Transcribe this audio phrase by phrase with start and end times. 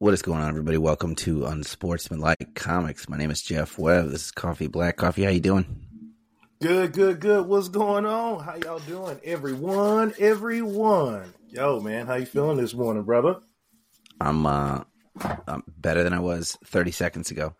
[0.00, 0.78] What is going on, everybody?
[0.78, 3.08] Welcome to Unsportsmanlike Comics.
[3.08, 4.10] My name is Jeff Webb.
[4.10, 5.24] This is Coffee Black Coffee.
[5.24, 5.66] How you doing?
[6.62, 7.46] Good, good, good.
[7.46, 8.44] What's going on?
[8.44, 9.18] How y'all doing?
[9.24, 11.34] Everyone, everyone.
[11.50, 13.40] Yo, man, how you feeling this morning, brother?
[14.20, 14.84] I'm uh
[15.48, 17.54] I'm better than I was 30 seconds ago.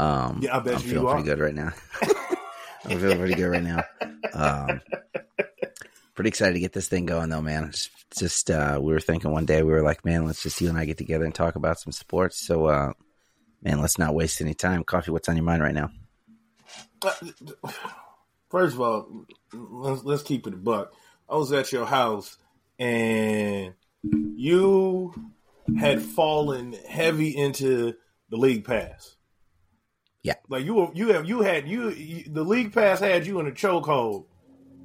[0.00, 1.72] Um Yeah, I bet I'm you feeling you pretty good right now.
[2.86, 3.84] I'm feeling pretty good right now.
[4.34, 4.80] Um
[6.14, 7.64] pretty excited to get this thing going though, man.
[7.64, 10.68] It's just uh we were thinking one day we were like, man, let's just you
[10.68, 12.38] and I get together and talk about some sports.
[12.38, 12.92] So uh
[13.62, 14.84] man, let's not waste any time.
[14.84, 15.90] Coffee, what's on your mind right now?
[18.48, 20.94] First of all, let's let's keep it a buck.
[21.28, 22.38] I was at your house
[22.78, 23.74] and
[24.36, 25.12] you
[25.78, 27.94] had fallen heavy into
[28.30, 29.16] the league pass.
[30.22, 30.34] Yeah.
[30.48, 33.46] like you were, you have you had you, you the league pass had you in
[33.46, 34.24] a chokehold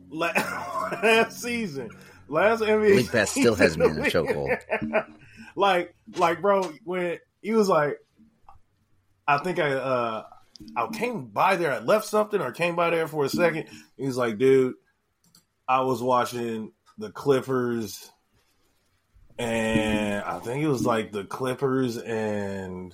[1.01, 1.89] last season.
[2.27, 4.57] Last NBA League Pass still has me in a chokehold.
[5.55, 7.97] like like bro when he was like
[9.27, 10.23] i think i uh
[10.75, 13.65] i came by there i left something or came by there for a second
[13.97, 14.75] he was like dude
[15.67, 18.11] i was watching the clippers
[19.37, 22.93] and i think it was like the clippers and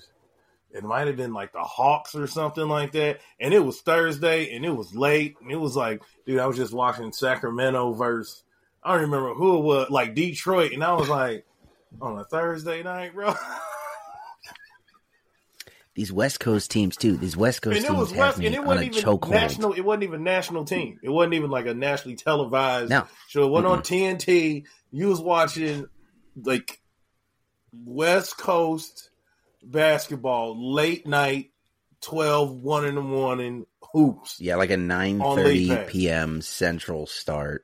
[0.76, 4.54] it might have been like the hawks or something like that and it was thursday
[4.56, 8.44] and it was late and it was like dude i was just watching sacramento versus
[8.84, 11.46] i don't remember who it was like detroit and i was like
[12.02, 13.34] on a Thursday night, bro.
[15.96, 17.16] These West Coast teams too.
[17.16, 19.74] These West Coast and it teams was have West, and it wasn't even national.
[19.74, 21.00] It wasn't even national team.
[21.02, 23.08] It wasn't even like a nationally televised No.
[23.30, 23.46] show.
[23.46, 24.66] It wasn't on TNT.
[24.92, 25.86] You was watching
[26.44, 26.82] like
[27.72, 29.10] West Coast
[29.66, 31.52] basketball late night,
[32.02, 34.40] 12, 1 in the morning hoops.
[34.40, 36.42] Yeah, like a nine thirty p.m.
[36.42, 37.64] Central start.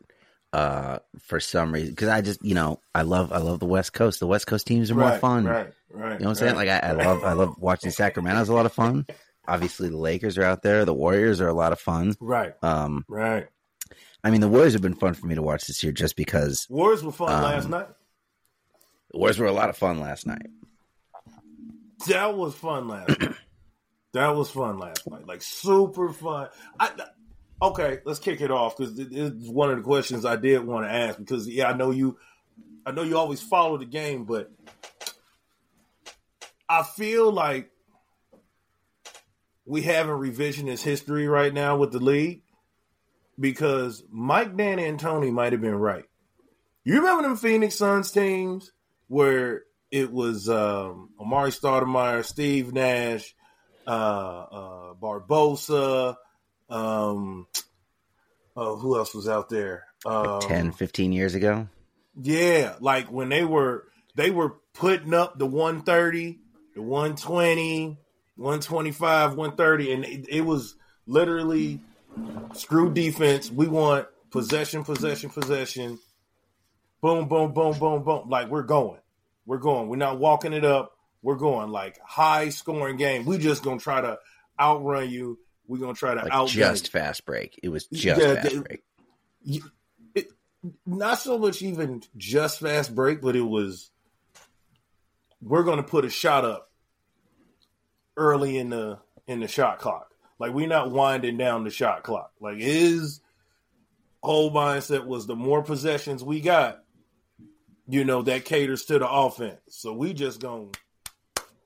[0.53, 3.93] Uh, for some reason, because I just you know I love I love the West
[3.93, 4.19] Coast.
[4.19, 5.45] The West Coast teams are more Right, fun.
[5.45, 6.11] Right, right.
[6.13, 6.55] You know what I'm saying?
[6.55, 9.05] Like I, I love I love watching Sacramento's a lot of fun.
[9.47, 10.83] Obviously, the Lakers are out there.
[10.83, 12.15] The Warriors are a lot of fun.
[12.19, 13.47] right, Um, right.
[14.23, 16.67] I mean, the Warriors have been fun for me to watch this year, just because
[16.69, 17.87] Warriors were fun Um, last night.
[19.11, 20.45] the Warriors were a lot of fun last night.
[22.07, 23.35] That was fun last night.
[24.13, 25.25] That was fun last night.
[25.25, 26.49] Like super fun.
[26.79, 26.91] I,
[27.61, 30.91] okay, let's kick it off because it's one of the questions I did want to
[30.91, 32.17] ask because yeah, I know you,
[32.85, 34.51] I know you always follow the game, but
[36.67, 37.69] I feel like
[39.65, 42.41] we have a revisionist history right now with the league
[43.39, 46.05] because Mike D'Antoni might have been right.
[46.83, 48.71] You remember them Phoenix Suns teams
[49.07, 53.35] where it was um, Amar'e Stoudemire, Steve Nash,
[53.85, 56.15] uh, uh, Barbosa.
[56.69, 57.47] Um,
[58.55, 59.85] uh, who else was out there?
[60.05, 61.67] Um, 10, 15 years ago.
[62.21, 63.85] yeah, like when they were
[64.15, 66.39] they were putting up the 130,
[66.75, 67.97] the 120,
[68.35, 70.75] 125, 130, and it, it was
[71.05, 71.81] literally
[72.53, 73.51] screw defense.
[73.51, 75.99] We want possession, possession, possession.
[77.01, 78.29] Boom, boom, boom, boom, boom.
[78.29, 79.00] Like we're going.
[79.45, 79.89] We're going.
[79.89, 80.93] We're not walking it up.
[81.21, 83.25] We're going like high scoring game.
[83.25, 84.17] We just gonna try to
[84.59, 85.39] outrun you.
[85.67, 87.59] We're gonna try to Like outgun just fast break.
[87.63, 88.83] It was just Yeah, fast they- break.
[89.43, 89.71] You-
[90.15, 90.27] it,
[90.85, 93.89] not so much even just fast break, but it was
[95.41, 96.69] we're going to put a shot up
[98.17, 100.13] early in the in the shot clock.
[100.39, 102.31] Like we're not winding down the shot clock.
[102.39, 103.21] Like his
[104.21, 106.83] whole mindset was the more possessions we got,
[107.87, 109.59] you know, that caters to the offense.
[109.69, 110.67] So we just gonna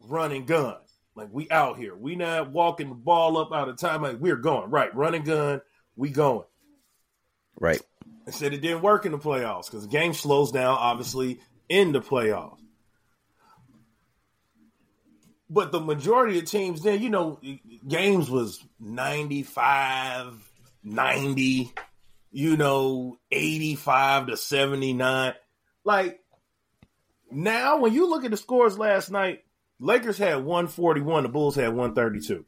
[0.07, 0.77] run and gun.
[1.15, 1.95] Like we out here.
[1.95, 4.01] We not walking the ball up out of time.
[4.01, 5.61] Like we're going right, run and gun.
[5.95, 6.45] We going.
[7.59, 7.81] Right.
[8.27, 11.39] I said it didn't work in the playoffs because the game slows down, obviously,
[11.69, 12.59] in the playoffs.
[15.49, 17.39] But the majority of teams then, you know,
[17.87, 20.33] games was 95,
[20.83, 21.71] 90,
[22.31, 25.33] you know, 85 to 79.
[25.85, 26.19] Like,
[27.31, 29.43] now when you look at the scores last night,
[29.79, 32.45] Lakers had 141, the Bulls had 132.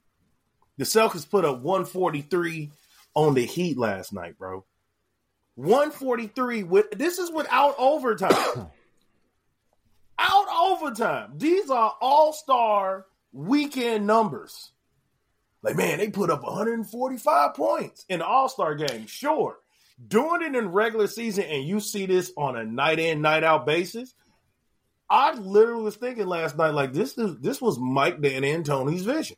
[0.77, 2.71] The Celtics put up 143
[3.13, 4.65] on the Heat last night, bro.
[5.55, 8.31] 143 with this is without overtime.
[10.19, 11.33] Out overtime.
[11.37, 14.71] These are all-star weekend numbers.
[15.61, 19.05] Like, man, they put up 145 points in the All-Star game.
[19.05, 19.57] Sure.
[20.05, 23.65] Doing it in regular season and you see this on a night in, night out
[23.65, 24.13] basis.
[25.09, 29.37] I literally was thinking last night, like this is this was Mike D'Antoni's vision.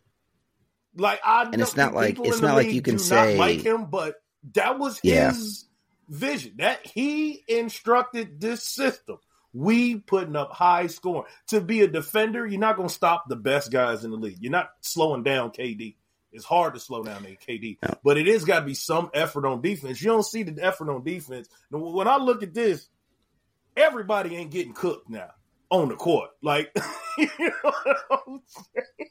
[0.96, 4.16] Like I And it's not like- it's not like you can say- like him, but
[4.56, 5.30] that was Yeah.
[5.32, 5.66] his
[6.10, 6.56] vision.
[6.58, 9.18] That he instructed this system.
[9.54, 11.24] We putting up high scoring.
[11.48, 14.38] To be a defender, you're not going to stop the best guys in the league.
[14.42, 15.96] You're not slowing down KD.
[16.32, 17.96] It's hard to slow down a KD, Yeah.
[18.04, 20.02] but it is got to be some effort on defense.
[20.02, 21.50] You don't see the effort on defense.
[21.72, 22.88] When I look at this,
[23.76, 25.32] everybody ain't getting cooked now
[25.70, 26.30] on the court.
[26.42, 26.72] Like,
[27.18, 29.10] you know what I'm saying?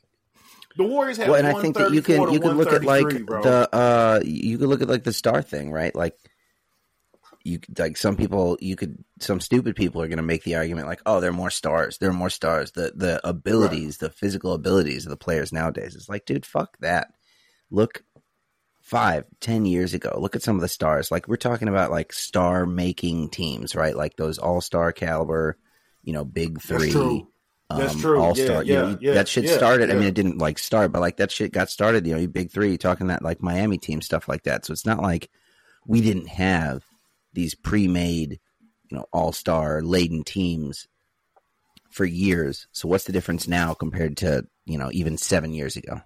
[0.76, 2.85] The Warriors have well, and I think that you 134 can you can look at
[2.85, 3.43] like 133, bro.
[3.43, 5.93] the uh you could look at like the star thing, right?
[5.93, 6.17] Like
[7.48, 10.86] you like some people you could some stupid people are going to make the argument
[10.86, 12.72] like, oh, they're more stars, they're more stars.
[12.72, 15.96] The the abilities, the physical abilities of the players nowadays.
[15.96, 17.14] It's like, dude, fuck that.
[17.70, 18.04] Look
[18.82, 20.16] five, ten years ago.
[20.18, 21.10] Look at some of the stars.
[21.10, 23.96] Like we're talking about like star making teams, right?
[23.96, 25.58] Like those all star caliber,
[26.02, 26.90] you know, big three.
[26.90, 27.28] true.
[27.70, 28.20] That's um, true.
[28.20, 28.62] All Yeah, star.
[28.62, 29.90] yeah, you know, yeah, that shit yeah, started.
[29.90, 32.06] I mean, it didn't like start, but like that shit got started.
[32.06, 34.64] You know, you big three, talking that like Miami team stuff like that.
[34.64, 35.30] So it's not like
[35.86, 36.84] we didn't have
[37.32, 38.40] these pre-made,
[38.90, 40.86] you know, all star laden teams
[41.90, 42.66] for years.
[42.72, 46.00] So what's the difference now compared to you know even seven years ago?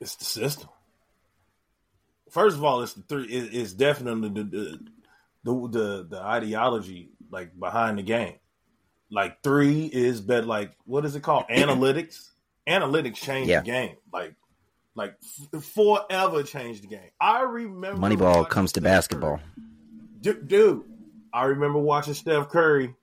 [0.00, 0.68] It's the system.
[2.30, 3.26] First of all, it's the three.
[3.26, 4.78] It, it's definitely the the,
[5.44, 8.34] the the the ideology like behind the game.
[9.10, 10.46] Like three is better.
[10.46, 11.46] Like what is it called?
[11.50, 12.28] Analytics.
[12.68, 13.60] Analytics change Yeah.
[13.60, 13.96] the game.
[14.12, 14.34] Like
[14.94, 15.14] like
[15.54, 17.10] f- forever changed the game.
[17.20, 19.40] I remember Moneyball comes to Steph basketball.
[20.22, 20.34] Curry.
[20.46, 20.82] Dude.
[21.32, 22.94] I remember watching Steph Curry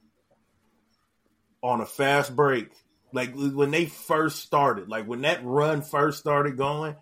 [1.61, 2.69] on a fast break,
[3.13, 6.95] like when they first started, like when that run first started going,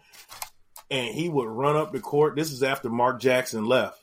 [0.92, 2.36] and he would run up the court.
[2.36, 4.02] This is after Mark Jackson left,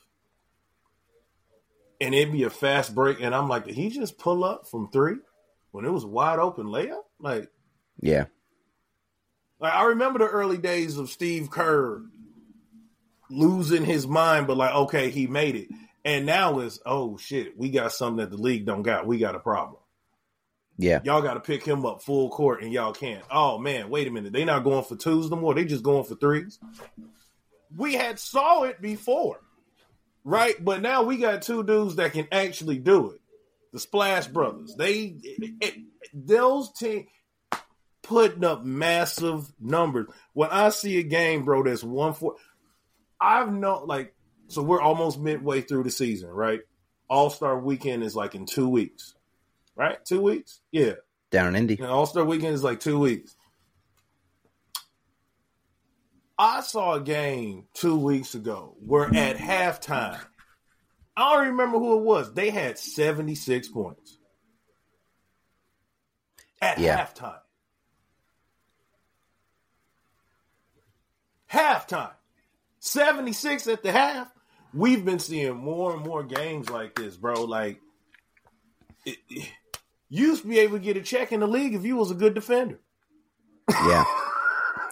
[1.99, 4.89] and it'd be a fast break, and I'm like, did he just pull up from
[4.91, 5.17] three
[5.71, 7.03] when it was wide open layup?
[7.19, 7.49] Like,
[7.99, 8.25] Yeah,
[9.61, 12.01] like I remember the early days of Steve Kerr
[13.29, 15.69] losing his mind, but like, okay, he made it.
[16.03, 19.05] And now it's, oh shit, we got something that the league don't got.
[19.05, 19.79] We got a problem.
[20.77, 23.23] yeah, Y'all got to pick him up full court, and y'all can't.
[23.29, 24.33] Oh man, wait a minute.
[24.33, 25.53] They not going for twos no more.
[25.53, 26.59] They just going for threes.
[27.77, 29.39] We had saw it before,
[30.23, 30.55] right?
[30.59, 33.21] But now we got two dudes that can actually do it.
[33.73, 34.75] The Splash Brothers.
[34.75, 35.75] They it, it,
[36.13, 37.05] those team
[38.03, 40.07] putting up massive numbers.
[40.33, 42.35] When I see a game, bro, that's one four.
[43.19, 44.15] I've known like
[44.47, 46.61] so we're almost midway through the season, right?
[47.09, 49.13] All Star Weekend is like in two weeks,
[49.75, 50.03] right?
[50.05, 50.93] Two weeks, yeah.
[51.29, 51.81] down in Indy.
[51.81, 53.35] All Star Weekend is like two weeks.
[56.37, 60.19] I saw a game two weeks ago where at halftime,
[61.15, 62.33] I don't remember who it was.
[62.33, 64.17] They had 76 points.
[66.61, 67.05] At Yeah.
[67.05, 67.39] halftime.
[71.51, 72.11] Halftime.
[72.79, 74.27] 76 at the half.
[74.73, 77.43] We've been seeing more and more games like this, bro.
[77.43, 77.79] Like,
[79.05, 79.49] it, it-
[80.13, 82.11] you used to be able to get a check in the league if you was
[82.11, 82.81] a good defender.
[83.69, 84.03] Yeah,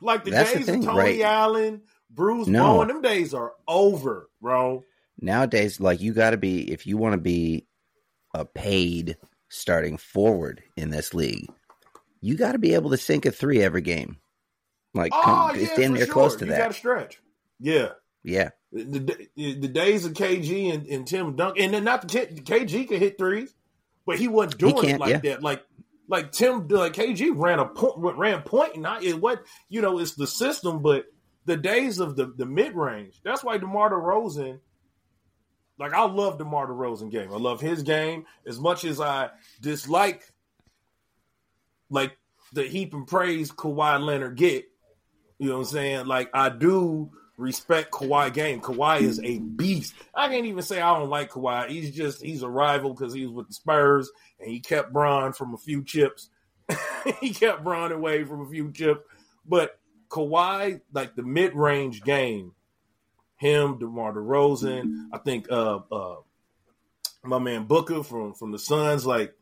[0.00, 1.20] like the That's the days thing, of Tony right?
[1.20, 2.76] Allen, Bruce No.
[2.76, 4.84] Bowen, them days are over, bro.
[5.20, 7.66] nowadays, like you got to be if you want to be
[8.34, 9.18] a paid
[9.50, 11.48] starting forward in this league,
[12.22, 14.16] you got to be able to sink a three every game.
[14.94, 16.12] Like, Oh, come, yeah, it's damn near sure.
[16.12, 16.74] close to you got to that.
[16.74, 17.20] stretch.
[17.60, 17.90] Yeah.
[18.24, 22.08] Yeah, The, the, the days of KG and, and Tim Duncan, and then not the
[22.08, 23.54] KG could hit threes,
[24.04, 25.18] but he wasn't doing it like yeah.
[25.32, 25.42] that.
[25.42, 25.62] Like
[26.08, 29.98] like Tim, like KG ran a point, ran point, and I, it what you know,
[29.98, 31.06] it's the system, but
[31.44, 33.20] the days of the the mid range.
[33.22, 34.58] That's why DeMar DeRozan.
[35.78, 37.32] Like I love DeMar DeRozan game.
[37.32, 40.22] I love his game as much as I dislike,
[41.88, 42.18] like
[42.52, 44.67] the heap and praise Kawhi Leonard get.
[45.38, 46.06] You know what I'm saying?
[46.06, 48.60] Like I do respect Kawhi game.
[48.60, 49.94] Kawhi is a beast.
[50.14, 51.68] I can't even say I don't like Kawhi.
[51.68, 55.32] He's just he's a rival because he was with the Spurs and he kept Bron
[55.32, 56.28] from a few chips.
[57.20, 59.00] he kept Bron away from a few chips.
[59.46, 59.78] But
[60.10, 62.52] Kawhi, like the mid range game,
[63.36, 66.16] him, DeMar DeRozan, I think uh uh
[67.22, 69.34] my man Booker from from the Suns, like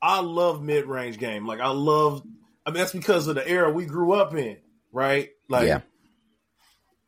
[0.00, 1.46] I love mid range game.
[1.46, 2.22] Like I love
[2.64, 4.56] I mean that's because of the era we grew up in,
[4.92, 5.30] right?
[5.48, 5.80] Like yeah,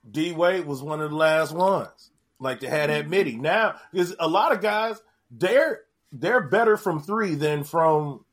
[0.08, 3.36] D Wade was one of the last ones, like to have that midi.
[3.36, 5.80] Now, because a lot of guys, they're
[6.12, 8.24] they're better from three than from,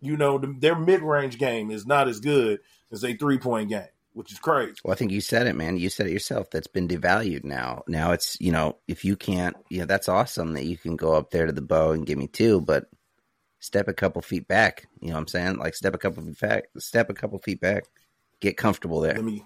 [0.00, 3.70] you know, the, their mid range game is not as good as a three point
[3.70, 4.74] game, which is crazy.
[4.84, 5.76] Well, I think you said it, man.
[5.76, 6.50] You said it yourself.
[6.50, 7.82] That's been devalued now.
[7.86, 11.14] Now it's you know if you can't, you know that's awesome that you can go
[11.14, 12.86] up there to the bow and give me two, but
[13.60, 14.86] step a couple feet back.
[15.00, 15.56] You know what I'm saying?
[15.58, 17.84] Like step a couple feet back, step a couple feet back,
[18.42, 19.14] get comfortable there.
[19.14, 19.42] Let me,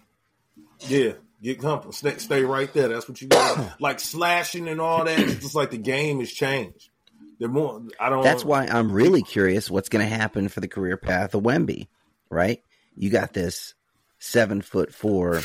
[0.80, 1.12] yeah,
[1.42, 1.92] Get comfortable.
[1.92, 2.88] Stay, stay right there.
[2.88, 3.76] That's what you got.
[3.80, 5.18] like slashing and all that.
[5.18, 6.90] It's just like the game has changed.
[7.38, 7.82] They're more.
[8.00, 8.24] I don't.
[8.24, 11.88] That's why I'm really curious what's going to happen for the career path of Wemby.
[12.30, 12.62] Right?
[12.96, 13.74] You got this
[14.18, 15.42] seven foot four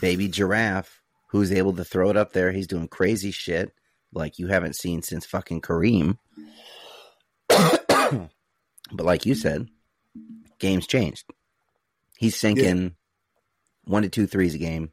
[0.00, 2.52] baby giraffe who's able to throw it up there.
[2.52, 3.72] He's doing crazy shit
[4.12, 6.18] like you haven't seen since fucking Kareem.
[7.48, 8.28] but
[8.92, 9.68] like you said,
[10.60, 11.26] game's changed.
[12.16, 12.88] He's sinking yeah.
[13.84, 14.92] one to two threes a game,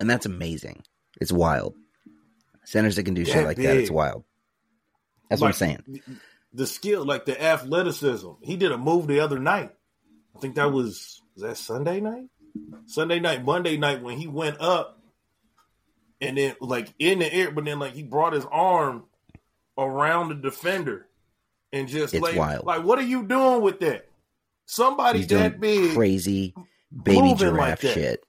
[0.00, 0.82] and that's amazing.
[1.20, 1.74] It's wild.
[2.64, 3.66] Centers that can do that shit like big.
[3.66, 4.24] that, it's wild.
[5.28, 6.02] That's like, what I'm saying.
[6.52, 8.28] The skill, like the athleticism.
[8.42, 9.72] He did a move the other night.
[10.36, 12.28] I think that was was that Sunday night?
[12.86, 15.00] Sunday night, Monday night when he went up
[16.20, 19.04] and then like in the air, but then like he brought his arm
[19.78, 21.06] around the defender
[21.72, 22.66] and just it's like, wild.
[22.66, 24.06] like what are you doing with that?
[24.66, 26.54] Somebody He's that big, crazy
[26.90, 28.24] baby giraffe like shit.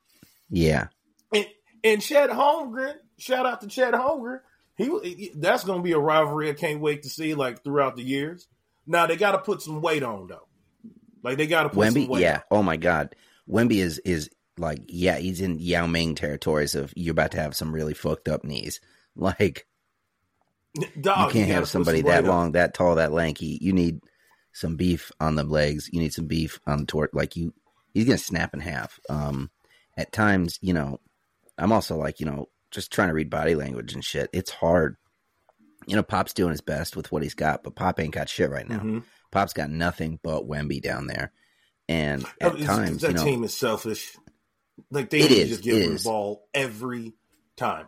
[0.49, 0.87] Yeah,
[1.33, 1.47] and
[1.83, 4.39] and Chet Holmgren, shout out to Chet Holmgren.
[4.75, 8.03] He that's going to be a rivalry I can't wait to see like throughout the
[8.03, 8.47] years.
[8.87, 10.47] Now they got to put some weight on though.
[11.21, 12.21] Like they got to put Wemby, some weight.
[12.21, 12.41] Yeah.
[12.49, 12.59] On.
[12.59, 13.15] Oh my God,
[13.49, 17.55] Wemby is is like yeah, he's in Yao Ming territories of you're about to have
[17.55, 18.79] some really fucked up knees.
[19.15, 19.67] Like
[20.99, 23.59] Dog, you can't you have somebody that long, that tall, that lanky.
[23.61, 24.01] You need
[24.53, 25.89] some beef on the legs.
[25.91, 27.13] You need some beef on the torque.
[27.13, 27.53] Like you,
[27.93, 28.99] he's gonna snap in half.
[29.09, 29.51] Um,
[29.97, 30.99] at times, you know,
[31.57, 34.29] I'm also like, you know, just trying to read body language and shit.
[34.33, 34.95] It's hard.
[35.85, 38.49] You know, Pop's doing his best with what he's got, but Pop ain't got shit
[38.49, 38.77] right now.
[38.77, 38.99] Mm-hmm.
[39.31, 41.31] Pop's got nothing but Wemby down there,
[41.89, 44.15] and at times that you know, team is selfish.
[44.91, 47.13] Like they is, just give him the ball every
[47.57, 47.87] time.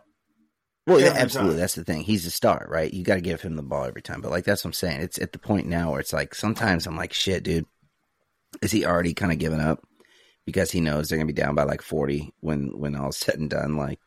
[0.86, 1.56] Well, yeah, absolutely.
[1.56, 2.02] That's the thing.
[2.02, 2.92] He's a star, right?
[2.92, 4.20] You got to give him the ball every time.
[4.20, 5.00] But like that's what I'm saying.
[5.00, 7.66] It's at the point now where it's like sometimes I'm like, shit, dude.
[8.62, 9.84] Is he already kind of giving up
[10.44, 13.50] because he knows they're gonna be down by like 40 when when all's said and
[13.50, 13.76] done?
[13.76, 13.98] Like,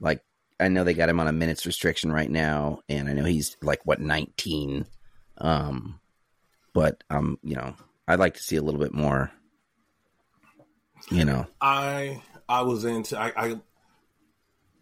[0.00, 0.22] like
[0.58, 3.56] I know they got him on a minutes restriction right now, and I know he's
[3.62, 4.86] like what 19.
[5.36, 6.00] Um,
[6.72, 7.74] but um, you know,
[8.08, 9.30] I'd like to see a little bit more.
[11.10, 13.60] You know, I I was into I, I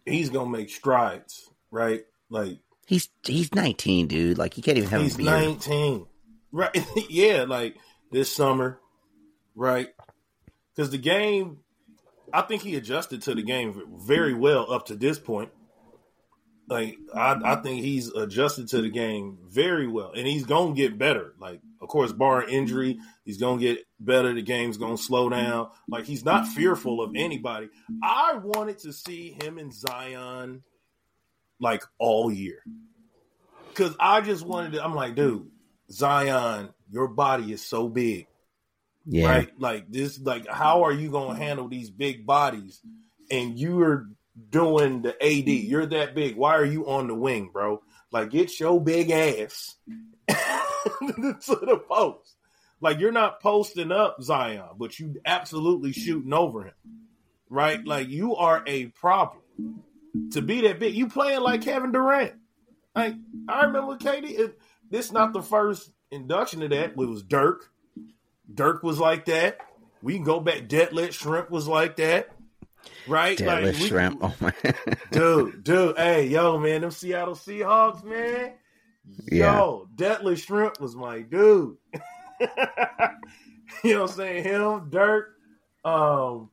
[0.07, 2.05] he's gonna make strides, right?
[2.29, 4.37] Like he's he's nineteen, dude.
[4.37, 5.01] Like he can't even have.
[5.01, 6.07] He's nineteen,
[6.51, 6.85] right?
[7.09, 7.75] yeah, like
[8.11, 8.79] this summer,
[9.55, 9.89] right?
[10.75, 11.59] Because the game,
[12.31, 15.51] I think he adjusted to the game very well up to this point.
[16.69, 20.97] Like I, I think he's adjusted to the game very well, and he's gonna get
[20.97, 21.33] better.
[21.39, 24.33] Like of course, barring injury, he's gonna get better.
[24.33, 25.69] The game's gonna slow down.
[25.87, 27.69] Like he's not fearful of anybody.
[28.03, 30.63] I wanted to see him and Zion
[31.59, 32.63] like all year.
[33.73, 35.49] Cause I just wanted to, I'm like, dude,
[35.91, 38.27] Zion, your body is so big.
[39.05, 39.27] Yeah.
[39.29, 39.49] Right?
[39.59, 42.81] Like this, like, how are you gonna handle these big bodies?
[43.29, 44.07] And you're
[44.49, 45.47] doing the AD.
[45.47, 46.35] You're that big.
[46.35, 47.81] Why are you on the wing, bro?
[48.11, 49.75] Like, get your big ass
[50.27, 52.37] to the post.
[52.79, 56.73] Like you're not posting up Zion, but you absolutely shooting over him.
[57.49, 57.85] Right?
[57.85, 59.41] Like you are a problem.
[60.31, 62.33] To be that big, you playing like Kevin Durant.
[62.95, 63.15] Like
[63.47, 64.29] I remember KD.
[64.39, 66.91] It, this not the first induction of that.
[66.91, 67.69] It was Dirk.
[68.53, 69.57] Dirk was like that.
[70.01, 70.67] We can go back.
[70.67, 72.29] Detlef Schrempf was like that.
[73.07, 73.37] Right?
[73.37, 74.17] Detlef like, Schrempf.
[74.21, 74.53] Oh my.
[75.11, 75.97] dude, dude.
[75.97, 76.81] Hey, yo, man.
[76.81, 78.53] Them Seattle Seahawks, man.
[79.31, 79.57] Yeah.
[79.57, 81.77] Yo, Detlef Schrempf was my dude.
[83.83, 84.43] you know what I'm saying?
[84.43, 85.35] Him, Dirk,
[85.83, 86.49] um,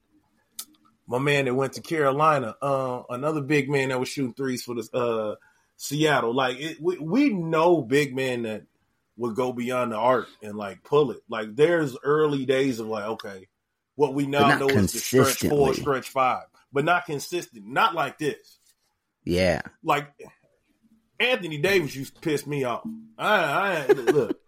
[1.07, 4.75] my man that went to Carolina, uh, another big man that was shooting threes for
[4.75, 5.35] the uh,
[5.77, 6.35] Seattle.
[6.35, 8.63] Like it, we, we know big men that
[9.17, 11.21] would go beyond the arc and like pull it.
[11.29, 13.49] Like there's early days of like, okay,
[13.97, 17.67] what we now know is the stretch four, stretch five, but not consistent.
[17.67, 18.59] Not like this.
[19.25, 19.63] Yeah.
[19.83, 20.09] Like
[21.19, 22.85] Anthony Davis used to piss me off.
[23.17, 24.39] I, I look,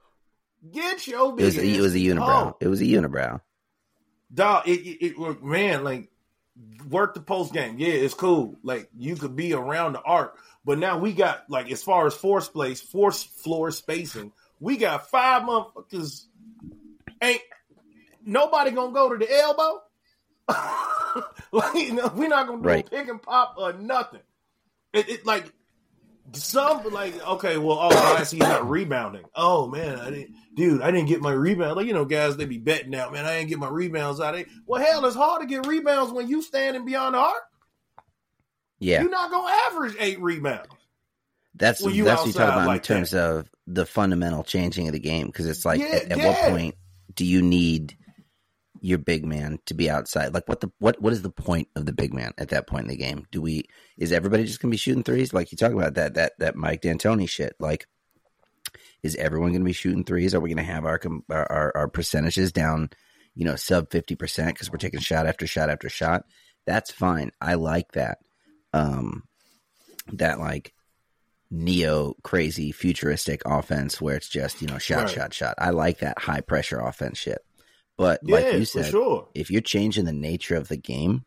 [0.71, 1.45] get your big.
[1.45, 2.55] It was, it was a unibrow.
[2.61, 3.41] It was a unibrow.
[4.33, 6.11] Dog, it, it, it, man, like
[6.89, 7.79] work the post game.
[7.79, 8.59] Yeah, it's cool.
[8.63, 12.15] Like you could be around the arc, but now we got like as far as
[12.15, 16.25] force place, force floor spacing, we got five motherfuckers.
[17.23, 17.41] Ain't
[18.27, 19.83] nobody gonna go to the elbow.
[21.53, 22.87] like you know, we're not gonna do right.
[22.87, 24.21] a pick and pop or nothing.
[24.93, 25.53] It, it like
[26.33, 29.25] some like okay, well, oh, I guys, he's not rebounding.
[29.35, 31.77] Oh man, I didn't, dude, I didn't get my rebound.
[31.77, 33.25] Like you know, guys, they be betting out, man.
[33.25, 34.35] I didn't get my rebounds out.
[34.35, 37.43] Of well, hell, it's hard to get rebounds when you standing beyond the arc.
[38.79, 40.69] Yeah, you're not gonna average eight rebounds.
[41.55, 43.31] That's that's what you talk about like in terms that.
[43.31, 46.27] of the fundamental changing of the game because it's like yeah, at, at yeah.
[46.27, 46.75] what point
[47.15, 47.97] do you need
[48.87, 50.33] your big man to be outside?
[50.33, 52.85] Like what the what what is the point of the big man at that point
[52.85, 53.27] in the game?
[53.33, 53.65] Do we
[53.99, 55.35] is everybody just gonna be shooting threes?
[55.35, 57.55] Like you talk about that that that Mike D'Antoni shit.
[57.59, 57.89] Like
[59.03, 60.35] is everyone gonna be shooting threes?
[60.35, 61.01] Are we gonna have our
[61.31, 62.91] our, our percentages down,
[63.35, 66.25] you know, sub fifty percent because we're taking shot after shot after shot?
[66.65, 67.33] That's fine.
[67.41, 68.19] I like that.
[68.73, 69.25] Um,
[70.13, 70.75] that like
[71.51, 75.11] neo crazy futuristic offense where it's just you know shot right.
[75.11, 75.55] shot shot.
[75.59, 77.39] I like that high pressure offense shit.
[77.97, 79.29] But yeah, like you said, sure.
[79.35, 81.25] if you're changing the nature of the game,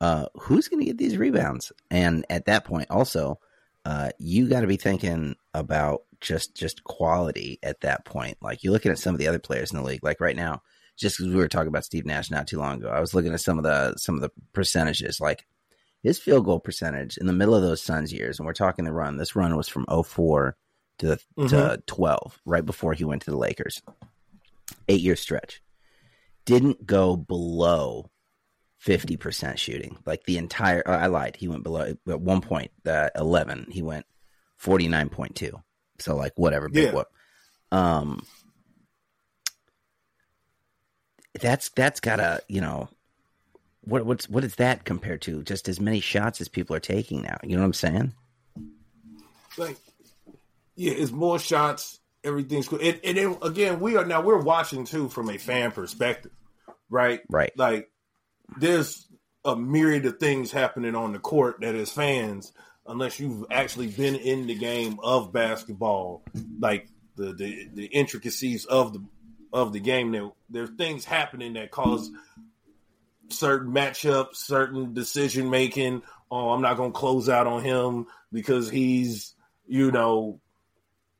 [0.00, 1.72] uh, who's going to get these rebounds?
[1.90, 3.40] And at that point, also,
[3.84, 8.38] uh, you got to be thinking about just just quality at that point.
[8.40, 10.04] Like you're looking at some of the other players in the league.
[10.04, 10.62] Like right now,
[10.96, 13.34] just because we were talking about Steve Nash not too long ago, I was looking
[13.34, 15.20] at some of the some of the percentages.
[15.20, 15.44] Like
[16.02, 18.92] his field goal percentage in the middle of those Suns years, and we're talking the
[18.92, 19.16] run.
[19.16, 20.56] This run was from 04
[20.98, 21.46] to mm-hmm.
[21.48, 23.82] to 12, right before he went to the Lakers.
[24.88, 25.62] Eight year stretch
[26.46, 28.10] didn't go below
[28.82, 29.98] 50% shooting.
[30.06, 31.36] Like the entire, oh, I lied.
[31.36, 34.06] He went below at one point, the 11, he went
[34.62, 35.60] 49.2.
[35.98, 36.92] So like whatever, big yeah.
[36.92, 37.08] whoop.
[37.72, 38.24] Um,
[41.38, 42.88] that's, that's gotta, you know,
[43.82, 47.22] what, what's, what is that compared to just as many shots as people are taking
[47.22, 47.38] now?
[47.42, 48.12] You know what I'm saying?
[49.58, 49.76] Like,
[50.76, 52.80] yeah, it's more shots everything's cool.
[52.82, 56.32] And, and then, again, we are now we're watching too from a fan perspective,
[56.90, 57.20] right?
[57.28, 57.52] Right.
[57.56, 57.90] Like
[58.58, 59.06] there's
[59.44, 62.52] a myriad of things happening on the court that as fans,
[62.86, 66.22] unless you've actually been in the game of basketball,
[66.58, 69.04] like the the, the intricacies of the
[69.52, 72.10] of the game, there there's things happening that cause
[73.28, 76.02] certain matchups, certain decision making.
[76.30, 79.34] Oh, I'm not gonna close out on him because he's
[79.66, 80.40] you know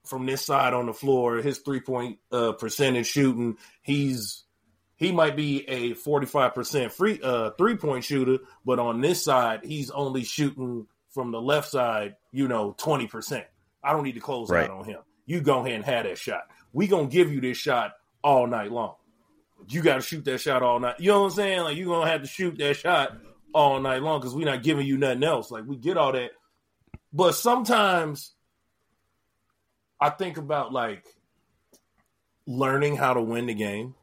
[0.07, 4.45] from this side on the floor, his three point uh, percentage shooting, he's
[4.97, 9.91] he might be a 45% free uh, three point shooter, but on this side, he's
[9.91, 13.45] only shooting from the left side, you know, 20%.
[13.83, 14.69] I don't need to close right.
[14.69, 14.99] out on him.
[15.27, 16.43] You go ahead and have that shot.
[16.73, 18.95] We gonna give you this shot all night long.
[19.69, 20.97] You got to shoot that shot all night.
[20.99, 21.61] You know what I'm saying?
[21.61, 23.17] Like you're gonna have to shoot that shot
[23.55, 25.51] all night long because we're not giving you nothing else.
[25.51, 26.33] Like we get all that,
[27.13, 28.33] but sometimes
[30.01, 31.05] I think about like
[32.47, 33.95] learning how to win the game,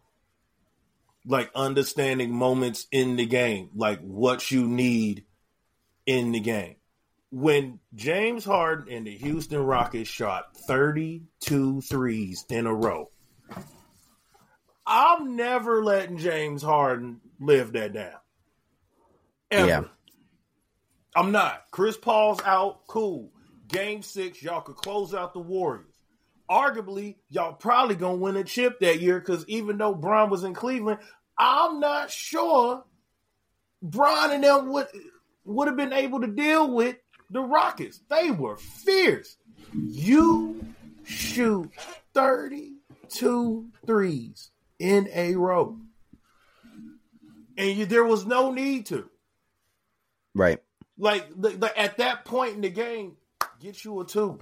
[1.25, 5.25] like understanding moments in the game, like what you need
[6.05, 6.75] in the game.
[7.31, 13.09] When James Harden and the Houston Rockets shot 32 threes in a row,
[14.85, 18.13] I'm never letting James Harden live that down.
[19.49, 19.67] Ever.
[19.67, 19.83] Yeah.
[21.15, 21.63] I'm not.
[21.71, 22.85] Chris Paul's out.
[22.87, 23.31] Cool.
[23.73, 25.95] Game six, y'all could close out the Warriors.
[26.49, 30.53] Arguably, y'all probably gonna win a chip that year because even though Bron was in
[30.53, 30.99] Cleveland,
[31.37, 32.83] I'm not sure
[33.81, 34.87] Bron and them would
[35.45, 36.97] would have been able to deal with
[37.31, 37.99] the Rockets.
[38.09, 39.37] They were fierce.
[39.73, 40.63] You
[41.03, 41.71] shoot
[42.13, 45.77] 32 threes in a row.
[47.57, 49.09] And you, there was no need to.
[50.35, 50.61] Right.
[50.97, 53.17] Like, like at that point in the game,
[53.63, 54.39] get you a two.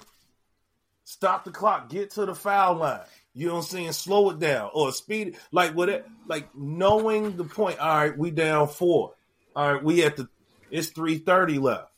[1.03, 1.89] Stop the clock.
[1.89, 3.01] Get to the foul line.
[3.33, 3.91] You know what I'm saying?
[3.93, 5.35] Slow it down or speed it.
[5.51, 7.79] like what it like knowing the point.
[7.79, 9.13] All right, we down four.
[9.55, 10.27] All right, we at the
[10.69, 11.89] it's three thirty left.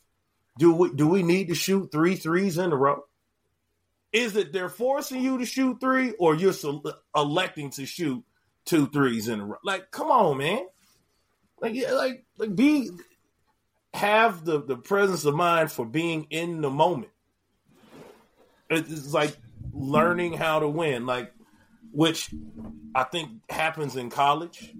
[0.58, 3.04] Do we do we need to shoot three threes in a row?
[4.12, 6.54] Is it they're forcing you to shoot three, or you're
[7.16, 8.22] electing to shoot
[8.64, 9.58] two threes in a row?
[9.64, 10.66] Like, come on, man.
[11.60, 12.90] Like, yeah, like, like be
[13.94, 17.10] have the the presence of mind for being in the moment.
[18.70, 19.36] It's like
[19.72, 21.32] learning how to win, like
[21.92, 22.30] which
[22.94, 24.72] I think happens in college.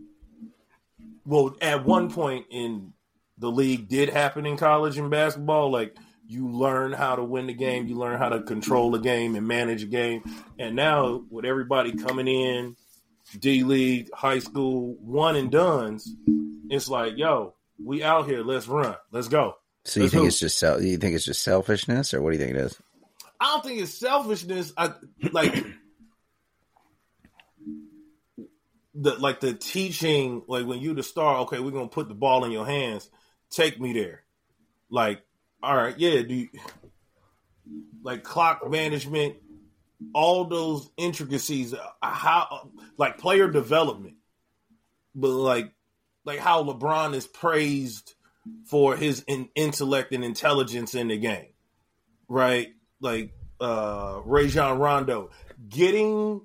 [1.27, 2.93] Well, at one point in
[3.39, 5.71] the league did happen in college in basketball.
[5.71, 9.37] Like you learn how to win the game, you learn how to control the game
[9.37, 10.23] and manage a game.
[10.59, 12.77] And now with everybody coming in,
[13.39, 16.15] D League, high school, one and duns,
[16.69, 18.97] it's like, yo, we out here, let's run.
[19.11, 19.57] Let's go.
[19.85, 20.29] So you think hoop.
[20.29, 22.77] it's just you think it's just selfishness or what do you think it is?
[23.45, 24.73] I don't think it's selfishness.
[24.75, 24.95] I
[25.33, 25.67] like
[28.95, 32.47] the like the teaching, like when you the star, okay, we're gonna put the ball
[32.47, 33.11] in your hands,
[33.51, 34.23] take me there.
[34.89, 35.21] Like,
[35.63, 36.49] all right, yeah, do you,
[38.03, 39.37] like clock management,
[40.15, 44.15] all those intricacies, uh, how like player development,
[45.15, 45.71] but like
[46.25, 48.15] like how LeBron is praised
[48.71, 51.53] for his in, intellect and intelligence in the game,
[52.27, 52.74] right?
[53.01, 55.31] Like uh Rajon Rondo,
[55.69, 56.43] getting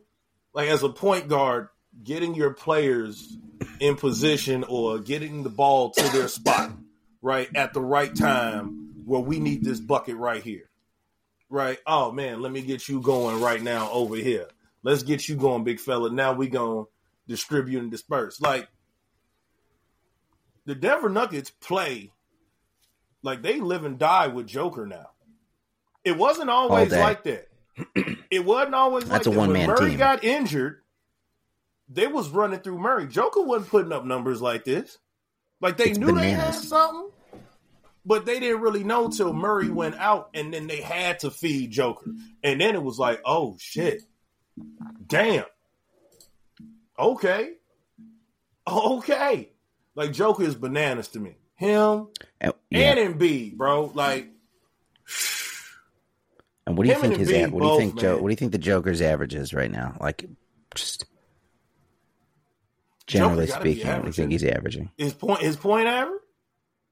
[0.54, 1.70] like as a point guard,
[2.04, 3.38] getting your players
[3.80, 6.72] in position or getting the ball to their spot
[7.22, 10.70] right at the right time where we need this bucket right here.
[11.50, 11.80] Right?
[11.86, 14.48] Oh man, let me get you going right now over here.
[14.84, 16.10] Let's get you going, big fella.
[16.10, 16.90] Now we to
[17.28, 18.40] distribute and disperse.
[18.40, 18.68] Like
[20.66, 22.12] the Denver Nuggets play
[23.24, 25.10] like they live and die with Joker now.
[26.04, 27.48] It wasn't always like that.
[28.32, 29.54] it wasn't always That's like a one that.
[29.54, 29.98] When man Murray team.
[30.00, 30.82] got injured,
[31.90, 33.08] they was running through Murray.
[33.08, 34.98] Joker wasn't putting up numbers like this.
[35.62, 36.68] Like they It's knew they had bananas.
[36.70, 37.10] something,
[38.06, 41.72] but they didn't really know till Murray went out, and then they had to feed
[41.72, 42.12] Joker,
[42.44, 44.02] and then it was like, oh shit,
[45.06, 45.44] damn,
[46.98, 47.52] okay,
[48.68, 49.50] okay.
[49.96, 51.36] Like Joker is bananas to me.
[51.56, 52.08] Him
[52.40, 52.94] And, yeah.
[52.94, 53.92] and Embiid, bro.
[53.94, 54.30] Like
[56.70, 58.36] And what do you Him think his what do you think Joe what do you
[58.36, 59.98] think the Joker's average is right now?
[60.00, 60.24] Like
[60.76, 61.04] just
[63.08, 64.92] generally speaking, what do you think he's averaging?
[64.96, 66.22] his point, his point average,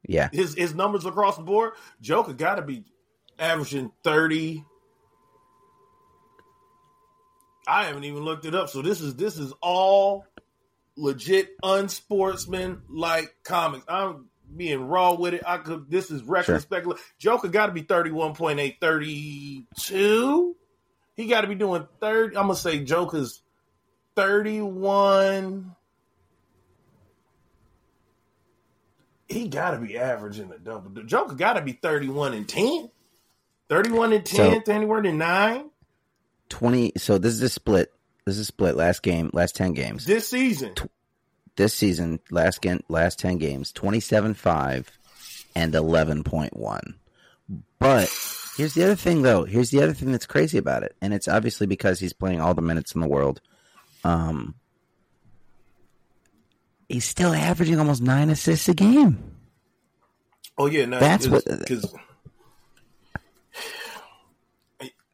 [0.08, 0.30] Yeah.
[0.34, 1.74] his his numbers across the board.
[2.02, 2.86] Joker got to be
[3.38, 4.64] averaging thirty.
[7.68, 10.26] I haven't even looked it up, so this is this is all
[10.96, 13.86] legit unsportsman like comics.
[13.88, 15.44] I'm being raw with it.
[15.46, 15.90] I could.
[15.90, 16.96] This is reckless Sure.
[17.20, 20.56] Joker got to be 31.8, 32.
[21.16, 22.38] He got to be doing 30.
[22.38, 23.42] I'm gonna say Joker's
[24.16, 25.76] 31.
[29.28, 30.90] He got to be averaging a double.
[30.90, 32.90] The Joker got to be 31 and 10.
[33.70, 35.70] 31 and 10, So- anywhere to 9
[36.50, 37.92] Twenty so this is a split.
[38.26, 40.06] This is a split last game, last ten games.
[40.06, 40.74] this season.
[41.58, 44.90] This season, last game, last ten games, twenty seven five
[45.56, 46.96] and eleven point one.
[47.80, 48.10] But
[48.56, 49.44] here's the other thing though.
[49.44, 50.96] Here's the other thing that's crazy about it.
[51.02, 53.42] And it's obviously because he's playing all the minutes in the world.
[54.04, 54.56] Um
[56.88, 59.36] he's still averaging almost nine assists a game.
[60.58, 61.92] Oh yeah, no, That's what- because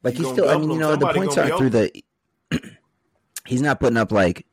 [0.03, 0.49] Like he's still.
[0.49, 2.03] I mean, you know, the points are be through the.
[3.47, 4.45] he's not putting up like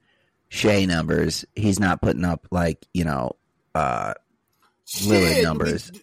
[0.51, 1.47] Shai numbers.
[1.57, 3.37] He's not putting up like you know,
[3.75, 4.13] uh
[4.87, 5.91] Lillard Shit, numbers.
[5.91, 6.03] But,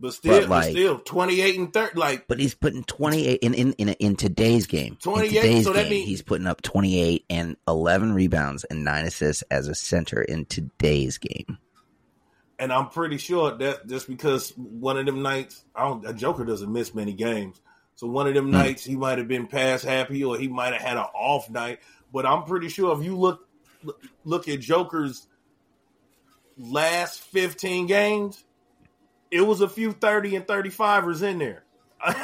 [0.00, 1.98] but still, But, but like- still, twenty eight and thirty.
[1.98, 4.96] Like but he's putting twenty eight in in in, in today's game.
[5.02, 8.84] 28, today's so that game, mean- he's putting up twenty eight and eleven rebounds and
[8.84, 11.58] nine assists as a center in today's game.
[12.60, 16.44] and I'm pretty sure that just because one of them nights, I don't, a Joker
[16.44, 17.60] doesn't miss many games.
[17.94, 18.52] So one of them Hmm.
[18.52, 21.80] nights he might have been past happy, or he might have had an off night.
[22.12, 23.47] But I'm pretty sure if you look
[24.24, 25.26] look at Joker's
[26.56, 28.44] last 15 games,
[29.30, 31.64] it was a few 30 and 35ers in there.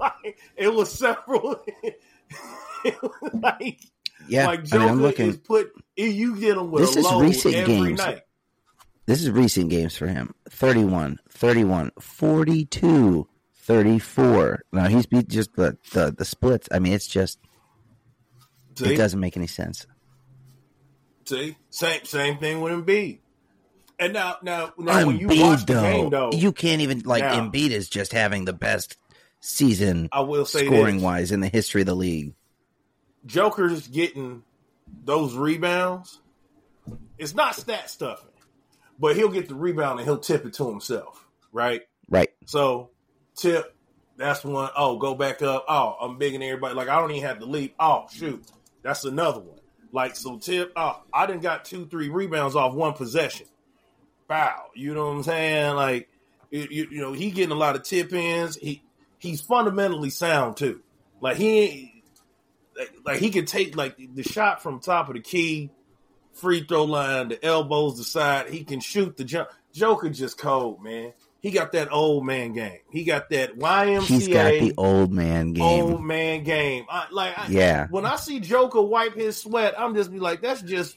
[0.00, 1.62] Like, it was several.
[1.82, 3.80] it was like
[4.26, 5.28] Yeah, like I mean, I'm looking.
[5.28, 5.70] is put.
[5.94, 7.98] You get him with This is recent games.
[7.98, 8.22] night.
[9.04, 10.34] This is recent games for him.
[10.48, 14.62] 31, 31, 42, 34.
[14.72, 16.68] Now he's beat just the, the, the splits.
[16.72, 17.38] I mean, it's just,
[18.78, 18.94] See?
[18.94, 19.86] it doesn't make any sense.
[21.24, 23.18] See, same same thing with Embiid.
[23.98, 27.22] And now, now, now when you watch the though, game, though, you can't even, like,
[27.22, 28.96] Now- Embiid is just having the best
[29.40, 32.34] season I will say scoring this: wise in the history of the league.
[33.26, 34.42] Joker's getting
[35.04, 36.20] those rebounds.
[37.18, 38.30] It's not stat stuffing,
[38.98, 41.82] but he'll get the rebound and he'll tip it to himself, right?
[42.08, 42.30] Right.
[42.46, 42.90] So,
[43.36, 43.76] tip.
[44.16, 44.70] That's one.
[44.76, 45.64] Oh, go back up.
[45.68, 46.74] Oh, I'm big and everybody.
[46.74, 47.74] Like I don't even have to leap.
[47.78, 48.44] Oh, shoot.
[48.82, 49.58] That's another one.
[49.92, 50.72] Like so, tip.
[50.74, 53.46] Oh, uh, I didn't got two, three rebounds off one possession.
[54.26, 54.70] Foul.
[54.74, 55.76] You know what I'm saying?
[55.76, 56.08] Like,
[56.50, 58.56] you, you, you know, he getting a lot of tip ins.
[58.56, 58.82] He
[59.18, 60.80] he's fundamentally sound too.
[61.20, 62.02] Like he
[62.76, 65.70] like, like he could take like the shot from top of the key,
[66.32, 68.48] free throw line, the elbows, the side.
[68.48, 69.48] He can shoot the jump.
[69.72, 71.12] Joker just cold, man.
[71.42, 72.78] He got that old man game.
[72.88, 75.64] He got that YMCA He's got the old man game.
[75.64, 76.86] old man game.
[76.88, 77.88] I, like, I, Yeah.
[77.90, 80.96] When I see Joker wipe his sweat, I'm just be like, that's just.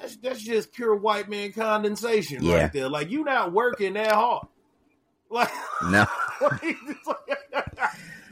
[0.00, 2.62] That's, that's just pure white man condensation Yeah.
[2.62, 2.88] right there.
[2.88, 4.48] Like you not working that hard.
[5.30, 5.50] Like
[5.88, 6.04] No.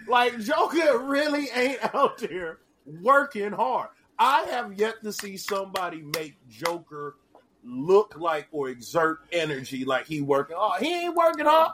[0.08, 3.90] like Joker really ain't out there working hard.
[4.18, 7.16] I have yet to see somebody make Joker
[7.64, 10.82] look like or exert energy like he working hard.
[10.82, 11.72] He ain't working hard.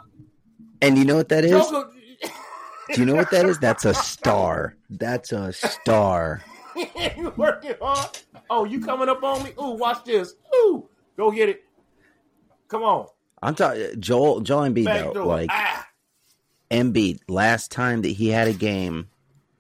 [0.83, 1.53] And you know what that is?
[1.53, 1.91] Joker,
[2.93, 3.59] Do you know what that is?
[3.59, 4.77] That's a star.
[4.91, 6.43] That's a star.
[6.97, 8.19] ain't working hard.
[8.51, 9.51] Oh, you coming up on me?
[9.61, 10.35] Ooh, watch this.
[10.55, 11.63] Ooh, go get it.
[12.69, 13.07] Come on,
[13.43, 15.27] I'm talking Joel Joel Embiid back though.
[15.27, 15.87] Like ah,
[16.71, 19.09] Embiid, last time that he had a game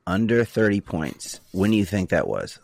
[0.06, 2.58] under 30 points, when do you think that was?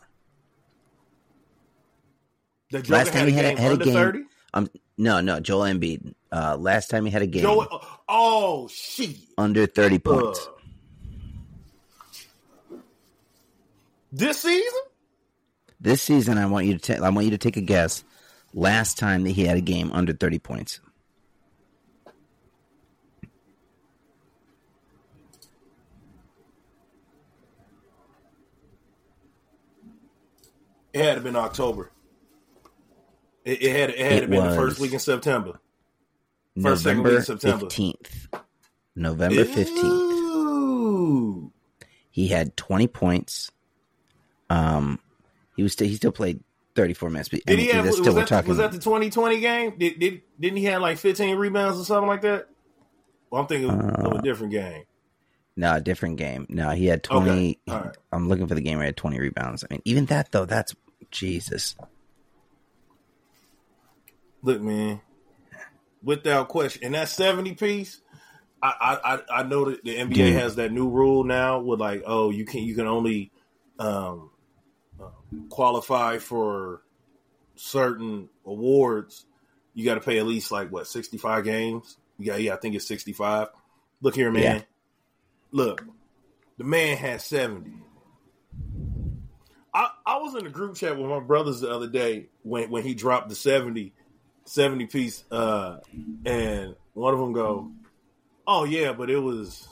[2.81, 4.25] Joker Last time he had a- game had a under game- thirty.
[4.55, 6.15] Um, no, no, Joel Embiid.
[6.31, 7.67] Uh, last time he had a game Joe,
[8.09, 9.17] oh shit!
[9.39, 10.47] under thirty points.
[12.71, 12.77] Uh,
[14.13, 14.81] this season?
[15.81, 17.01] This season, I want you to take.
[17.01, 18.05] I want you to take a guess.
[18.55, 20.81] Last time that he had a game under thirty points.
[30.93, 31.92] It had to been October.
[33.45, 35.59] It, it had it had It to been the first week in September.
[36.61, 37.59] First, second week November September.
[37.67, 38.29] fifteenth.
[38.95, 40.13] November fifteenth.
[42.11, 43.51] He had twenty points.
[44.51, 44.99] Um,
[45.57, 45.73] he was.
[45.73, 46.41] Still, he still played
[46.75, 47.31] thirty four minutes.
[47.31, 47.87] But Did he have?
[47.87, 48.49] Was that, talking.
[48.51, 49.79] was that the 2020 game?
[49.79, 52.49] Did, did didn't he have like 15 rebounds or something like that?
[53.31, 54.85] Well, I'm thinking of Uh, a different game.
[55.57, 56.47] No, a different game.
[56.51, 57.59] No, he had twenty.
[57.69, 57.97] All right.
[58.13, 59.65] I'm looking for the game where he had twenty rebounds.
[59.65, 60.75] I mean, even that though, that's
[61.11, 61.75] Jesus.
[64.43, 65.01] Look, man,
[66.03, 68.01] without question, and that 70 piece.
[68.65, 70.35] I, I I- know that the NBA Dude.
[70.35, 73.33] has that new rule now with like, oh, you can you can only
[73.81, 74.31] um,
[75.01, 75.09] uh,
[75.49, 76.83] qualify for
[77.57, 79.27] certain awards.
[79.75, 81.97] You got to pay at least like what 65 games.
[82.21, 83.49] Yeah, yeah, I think it's 65.
[84.01, 84.43] Look here, man.
[84.43, 84.61] Yeah.
[85.51, 85.85] Look,
[86.57, 87.69] the man had 70.
[89.75, 92.83] I, I was in a group chat with my brothers the other day when, when
[92.85, 93.93] he dropped the 70,
[94.45, 95.79] 70 piece, uh,
[96.25, 97.71] and one of them go,
[98.47, 99.69] "Oh yeah, but it was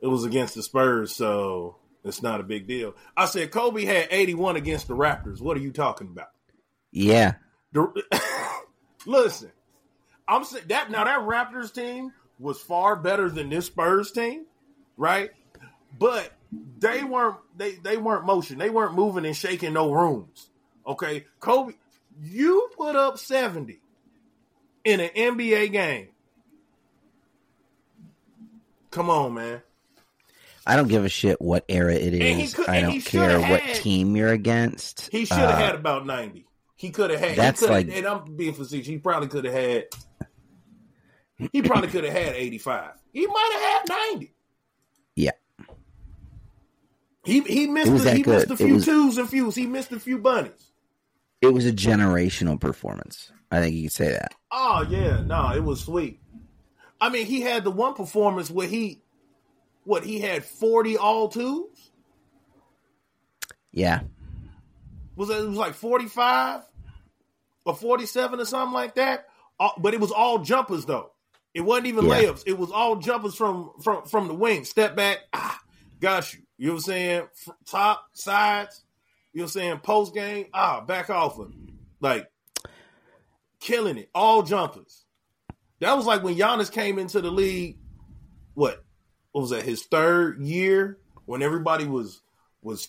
[0.00, 4.08] it was against the Spurs, so it's not a big deal." I said Kobe had
[4.10, 5.40] eighty one against the Raptors.
[5.40, 6.30] What are you talking about?
[6.92, 7.34] Yeah,
[7.72, 8.02] The,
[9.06, 9.52] listen,
[10.26, 14.46] I'm saying that now that Raptors team was far better than this Spurs team,
[14.96, 15.30] right?
[15.98, 16.32] But
[16.78, 18.58] they weren't they they weren't motion.
[18.58, 20.48] They weren't moving and shaking no rooms.
[20.86, 21.74] Okay, Kobe,
[22.22, 23.80] you put up seventy
[24.84, 26.08] in an NBA game.
[28.90, 29.62] Come on, man.
[30.66, 32.54] I don't give a shit what era it is.
[32.54, 35.08] Could- I don't care shoulda what team you're against.
[35.10, 36.46] He should have Uh, had about ninety.
[36.76, 37.36] He could have had.
[37.36, 38.86] that's like- and I'm being facetious.
[38.86, 39.84] He probably could have had.
[41.52, 42.92] He probably could have had eighty five.
[43.12, 44.34] He might have had ninety.
[45.16, 45.30] Yeah.
[47.24, 49.54] He he missed the, he missed a few was- twos and fews.
[49.54, 50.69] He missed a few bunnies.
[51.42, 53.32] It was a generational performance.
[53.50, 54.34] I think you could say that.
[54.52, 56.20] Oh yeah, no, it was sweet.
[57.00, 59.00] I mean, he had the one performance where he,
[59.84, 61.90] what he had forty all twos.
[63.72, 64.00] Yeah,
[65.16, 66.62] Was it, it was like forty five
[67.64, 69.26] or forty seven or something like that.
[69.58, 71.12] Uh, but it was all jumpers though.
[71.54, 72.22] It wasn't even Yeah.
[72.22, 72.42] layups.
[72.46, 74.64] It was all jumpers from from from the wing.
[74.64, 75.58] Step back, ah,
[76.00, 76.40] got you.
[76.58, 77.22] You know what I'm saying?
[77.48, 78.84] F- top sides.
[79.32, 79.78] You know what I'm saying?
[79.78, 81.52] Post game, ah, back off of.
[82.00, 82.30] Like
[83.60, 84.10] killing it.
[84.14, 85.04] All jumpers.
[85.80, 87.78] That was like when Giannis came into the league.
[88.54, 88.84] What?
[89.32, 89.62] What was that?
[89.62, 92.20] His third year when everybody was
[92.62, 92.88] was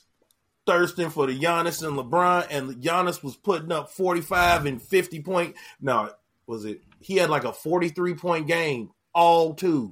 [0.65, 5.21] thirsting for the Giannis and LeBron, and Giannis was putting up forty five and fifty
[5.21, 5.55] point.
[5.79, 6.11] No,
[6.47, 6.81] was it?
[6.99, 9.91] He had like a forty three point game, all twos.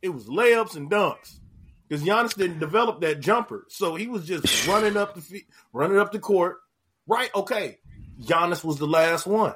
[0.00, 1.40] It was layups and dunks
[1.88, 5.98] because Giannis didn't develop that jumper, so he was just running up the fe- running
[5.98, 6.58] up the court.
[7.06, 7.30] Right?
[7.34, 7.78] Okay.
[8.20, 9.54] Giannis was the last one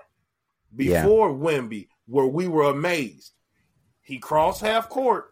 [0.76, 1.02] Yeah.
[1.02, 3.32] before Wemby, where we were amazed.
[4.00, 5.26] He crossed half court.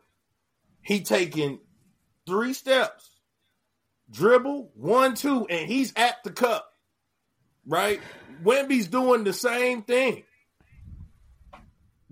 [0.83, 1.61] He taking
[2.27, 3.09] three steps,
[4.11, 6.67] dribble one, two, and he's at the cup.
[7.67, 8.01] Right?
[8.43, 10.25] Wemby's doing the same thing.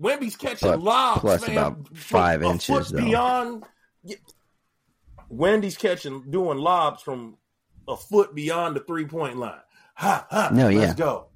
[0.01, 2.99] Wemby's catching Plus- lobs, plus man, about five inches, though.
[3.03, 3.65] beyond.
[5.29, 7.37] Wemby's catching, doing lobs from
[7.87, 9.59] a foot beyond the three point line.
[9.95, 10.49] Ha ha!
[10.53, 11.05] No, let's yeah.
[11.05, 11.27] go.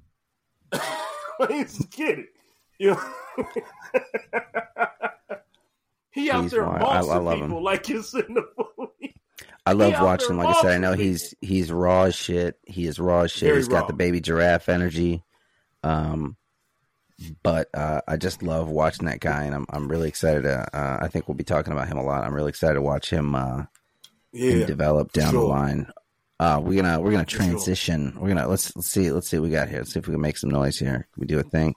[1.48, 2.24] He's a kid.
[2.78, 3.00] You know?
[6.10, 6.82] he out He's there wild.
[6.82, 7.46] I- I bossing love him.
[7.46, 8.44] people like it's in the
[8.78, 9.14] movie.
[9.66, 10.36] I love watching.
[10.36, 12.58] there Like I said, I know he's he's raw as shit.
[12.66, 13.48] He is raw as shit.
[13.48, 15.24] Very He's got the baby giraffe energy.
[15.82, 16.36] Um,
[17.42, 20.42] but uh, I just love watching that guy, and I'm I'm really excited.
[20.42, 22.24] To, uh, I think we'll be talking about him a lot.
[22.24, 23.68] I'm really excited to watch him uh, him
[24.34, 25.86] Yeah, develop down the line.
[26.40, 27.38] Uh, we're gonna we're gonna For sure.
[27.38, 28.16] transition.
[28.18, 29.78] We're gonna let's let's see let's see what we got here.
[29.78, 31.06] Let's see if we can make some noise here.
[31.14, 31.74] Can we do a thing?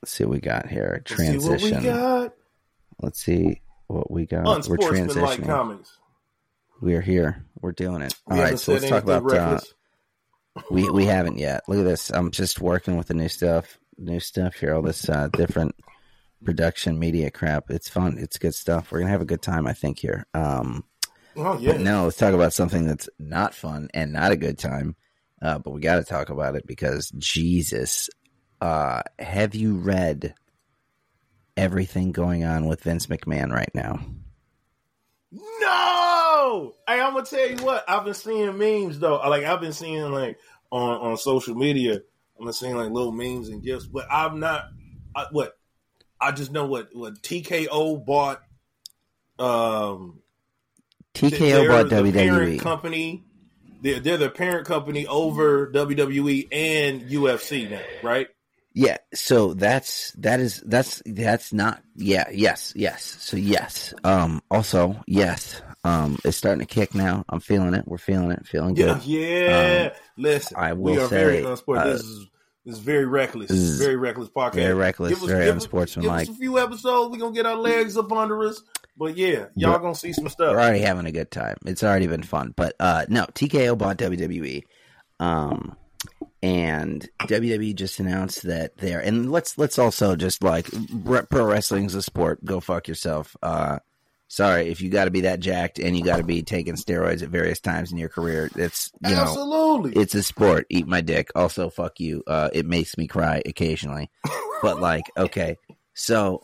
[0.00, 1.02] Let's see what we got here.
[1.08, 1.82] Let's see what we Transition.
[1.82, 2.34] got.
[3.02, 4.68] Let's see what we got.
[4.68, 5.46] We're transitioning.
[5.46, 5.98] comics.
[6.80, 7.44] We are here.
[7.60, 8.14] We're doing it.
[8.28, 9.30] We All right, so let's talk about.
[9.32, 9.60] Uh,
[10.70, 11.64] we we haven't yet.
[11.66, 12.10] Look at this.
[12.10, 13.78] I'm just working with the new stuff.
[13.98, 14.74] New stuff here.
[14.74, 15.74] All this uh, different
[16.44, 17.70] production media crap.
[17.70, 18.18] It's fun.
[18.18, 18.92] It's good stuff.
[18.92, 19.66] We're gonna have a good time.
[19.66, 20.26] I think here.
[20.34, 20.84] Um,
[21.36, 24.96] oh yeah, no, let's talk about something that's not fun and not a good time.
[25.42, 28.08] uh, but we got to talk about it because Jesus,
[28.60, 30.34] uh, have you read
[31.56, 34.00] everything going on with Vince McMahon right now?
[35.60, 37.84] No, hey, I'm gonna tell you what.
[37.88, 39.16] I've been seeing memes though.
[39.16, 40.38] Like I've been seeing like
[40.70, 42.00] on on social media.
[42.40, 44.64] I'm seeing like little memes and gifts, but I'm not.
[45.14, 45.56] I, what
[46.24, 48.42] I just know what what TKO bought.
[49.38, 50.20] Um,
[51.14, 53.24] TKO bought the WWE parent company.
[53.82, 58.28] They're, they're the parent company over WWE and UFC now, right?
[58.72, 65.00] Yeah, so that's that is that's that's not yeah yes yes so yes um also
[65.06, 69.00] yes um it's starting to kick now I'm feeling it we're feeling it feeling good
[69.04, 69.90] yeah.
[69.92, 71.78] Um, Listen, I we will are very say, unsport.
[71.78, 72.26] uh, this is
[72.66, 73.50] is very reckless.
[73.78, 74.54] very reckless podcast.
[74.54, 76.26] very reckless, Give us- very give unsportsmanlike.
[76.26, 77.10] Give us a few episodes.
[77.12, 78.62] We're gonna get our legs up under us.
[78.96, 80.52] But yeah, y'all We're- gonna see some stuff.
[80.54, 83.98] we're already having a good time it's already been fun but uh no TKO bought
[83.98, 84.62] WWE
[85.20, 85.76] um
[86.42, 90.68] and WWE just announced that they're and let's let's also just like
[91.30, 93.78] pro wrestling's a sport go fuck yourself uh
[94.34, 97.22] sorry if you got to be that jacked and you got to be taking steroids
[97.22, 99.92] at various times in your career it's you know Absolutely.
[100.00, 100.66] it's a sport.
[100.70, 101.30] Eat my dick.
[101.34, 102.22] Also, fuck you.
[102.26, 104.10] Uh, it makes me cry occasionally.
[104.62, 105.56] but like, okay,
[105.94, 106.42] so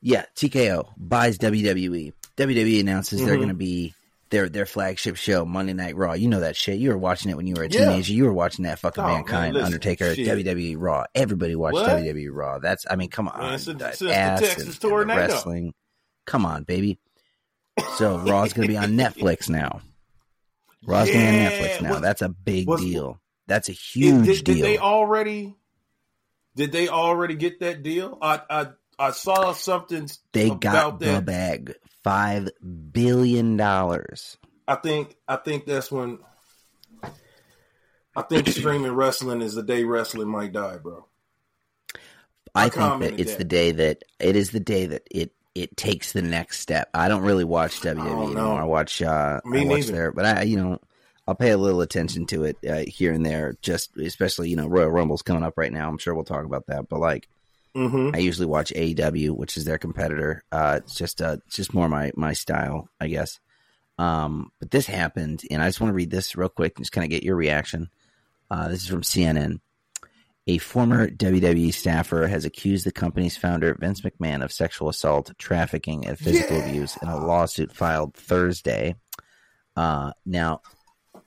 [0.00, 2.12] yeah, TKO buys WWE.
[2.36, 3.38] WWE announces they're Mhm.
[3.38, 3.94] going to be
[4.30, 6.12] their their flagship show Monday Night Raw.
[6.14, 6.78] You know that shit.
[6.78, 7.86] You were watching it when you were a Yeah.
[7.90, 8.12] teenager.
[8.12, 10.26] You were watching that fucking Oh, man, Mankind listen, Undertaker shit.
[10.26, 11.04] WWE Raw.
[11.14, 11.86] Everybody watched What?
[11.90, 12.58] WWE Raw.
[12.58, 13.98] That's I mean, come on, Man, since- the since
[14.40, 15.20] the Texas tornado.
[15.20, 15.74] the wrestling.
[16.26, 16.98] Come on, baby.
[17.96, 19.80] So Raw's going to be on Netflix now.
[20.86, 21.90] Raw's going to be on Netflix now.
[21.92, 23.20] Was- That's a big was- deal.
[23.48, 24.54] That's a huge did, deal.
[24.56, 25.54] did they already?
[26.56, 28.18] Did they already get that deal?
[28.20, 28.66] I I,
[28.98, 30.08] I saw something.
[30.32, 31.24] They about got the that.
[31.26, 31.74] bag.
[32.02, 32.48] Five
[32.92, 34.36] billion dollars.
[34.66, 36.18] I think I think that's when.
[38.16, 41.06] I think streaming wrestling is the day wrestling might die, bro.
[42.54, 43.38] I I think that it's that.
[43.38, 46.88] the day that it is the day that it it takes the next step.
[46.94, 48.60] I don't really watch WWE anymore.
[48.60, 49.92] I watch uh Me I watch neither.
[49.92, 50.78] there, but I you know
[51.26, 53.56] I'll pay a little attention to it uh, here and there.
[53.62, 55.88] Just especially you know Royal Rumble's coming up right now.
[55.88, 56.88] I'm sure we'll talk about that.
[56.88, 57.28] But like
[57.76, 58.16] Mm-hmm.
[58.16, 60.42] I usually watch AEW, which is their competitor.
[60.50, 63.38] Uh, it's just uh, it's just more my my style, I guess.
[63.98, 66.92] Um, but this happened, and I just want to read this real quick and just
[66.92, 67.90] kind of get your reaction.
[68.50, 69.60] Uh, this is from CNN.
[70.48, 76.06] A former WWE staffer has accused the company's founder, Vince McMahon, of sexual assault, trafficking,
[76.06, 76.66] and physical Yeah.
[76.68, 78.94] abuse in a lawsuit filed Thursday.
[79.74, 80.60] Uh, now,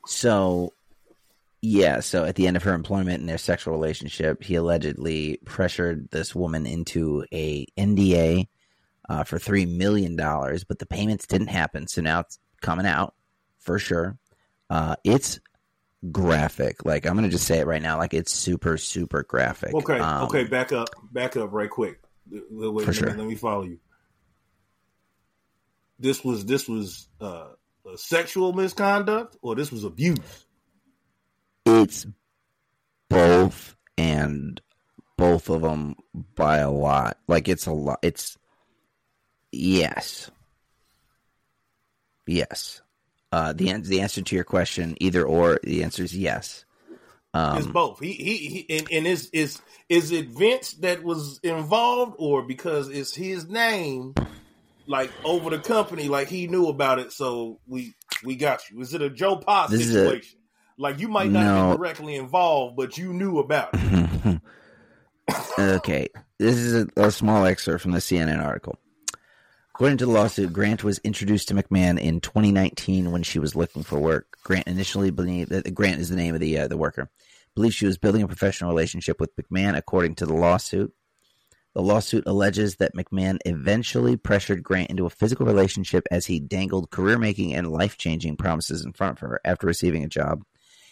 [0.05, 0.71] so
[1.61, 6.09] yeah, so at the end of her employment in their sexual relationship, he allegedly pressured
[6.11, 8.47] this woman into a NDA
[9.09, 11.87] uh, for three million dollars, but the payments didn't happen.
[11.87, 13.13] So now it's coming out
[13.59, 14.17] for sure.
[14.69, 15.39] Uh, it's
[16.11, 16.85] graphic.
[16.85, 17.97] Like I'm gonna just say it right now.
[17.97, 19.73] Like it's super, super graphic.
[19.73, 21.99] Okay, Um, okay, back up, back up, right quick.
[22.29, 23.11] Wait, wait, For let, sure.
[23.11, 23.79] me, let me follow you.
[25.99, 27.49] This was this was uh,
[27.91, 30.45] a sexual misconduct, or this was abuse.
[31.65, 32.05] It's
[33.09, 34.61] both, and
[35.17, 35.95] both of them
[36.35, 37.17] by a lot.
[37.27, 37.99] Like it's a lot.
[38.01, 38.37] It's
[39.51, 40.31] yes,
[42.25, 42.81] yes.
[43.31, 46.65] Uh, the the answer to your question, either or, the answer is yes.
[47.33, 47.99] it's Um, both.
[47.99, 48.37] He he,
[48.67, 53.47] he and, and is is is it Vince that was involved, or because it's his
[53.47, 54.15] name,
[54.87, 58.81] like over the company, like he knew about it, so we we got you.
[58.81, 60.39] Is it a Joe Pa is a- situation?
[60.81, 61.71] like you might not No.
[61.71, 64.41] be directly involved, but you knew about it.
[65.59, 68.77] okay, this is a, a small excerpt from the CNN article.
[69.79, 73.81] According to the lawsuit, Grant was introduced to McMahon in 2019 when she was looking
[73.81, 74.35] for work.
[74.43, 77.09] Grant initially believed that Grant is the name of the uh, the worker.
[77.55, 80.93] Believed she was building a professional relationship with McMahon, according to the lawsuit.
[81.75, 86.91] The lawsuit alleges that McMahon eventually pressured Grant into a physical relationship as he dangled
[86.91, 90.43] career making and life changing promises in front of her after receiving a job.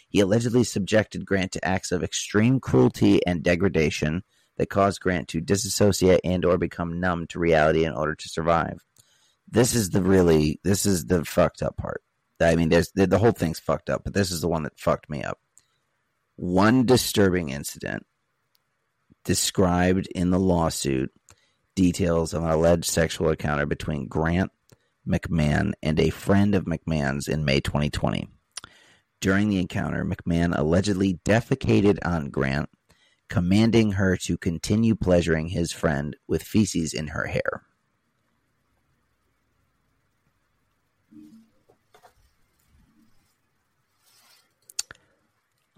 [0.08, 4.24] He allegedly subjected Grant to acts of extreme cruelty and degradation
[4.58, 8.80] that caused Grant to disassociate and or become numb to reality in order to survive.
[9.50, 12.02] This is the really this is the fucked up part.
[12.40, 14.80] I mean, there's the, the whole thing's fucked up, but this is the one that
[14.80, 15.40] fucked me up.
[16.36, 18.06] One disturbing incident
[19.24, 21.12] described in the lawsuit
[21.76, 24.52] details of an alleged sexual encounter between Grant
[25.08, 28.28] McMahon and a friend of McMahon's in May 2020.
[29.20, 32.70] During the encounter, McMahon allegedly defecated on Grant,
[33.30, 37.64] commanding her to continue pleasuring his friend with feces in her hair.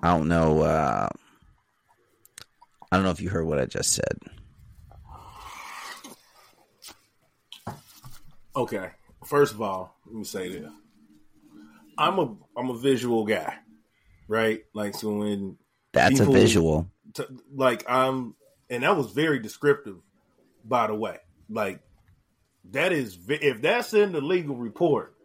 [0.02, 0.62] I don't know.
[0.62, 1.10] Uh,
[2.92, 4.18] I don't know if you heard what I just said.
[8.56, 8.90] Okay.
[9.26, 10.72] First of all, let me say this.
[11.98, 13.56] I'm a I'm a visual guy,
[14.28, 14.62] right?
[14.74, 15.58] Like so when
[15.92, 16.88] That's People- a visual.
[17.14, 18.36] T- like I'm,
[18.70, 19.98] and that was very descriptive,
[20.66, 21.18] by the way.
[21.50, 21.82] Like
[22.72, 25.16] that is if that's in the legal report,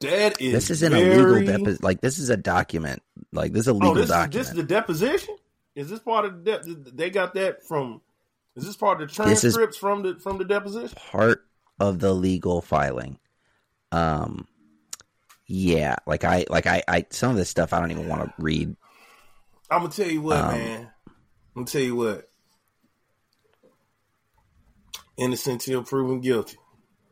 [0.00, 3.02] that is This isn't a very- legal depo- like this is a document.
[3.32, 4.32] Like this is a legal Oh, this is document.
[4.32, 5.36] this is the deposition.
[5.74, 6.58] Is this part of the?
[6.58, 8.00] De- they got that from.
[8.56, 10.96] Is this part of the transcripts from the from the deposition?
[11.10, 11.44] part
[11.80, 13.18] of the legal filing.
[13.90, 14.46] Um
[15.46, 18.32] yeah, like I like I, I some of this stuff I don't even want to
[18.38, 18.76] read.
[19.70, 20.90] I'm gonna tell you what, Um, man.
[21.54, 22.28] I'm gonna tell you what.
[25.18, 26.56] Innocent till proven guilty,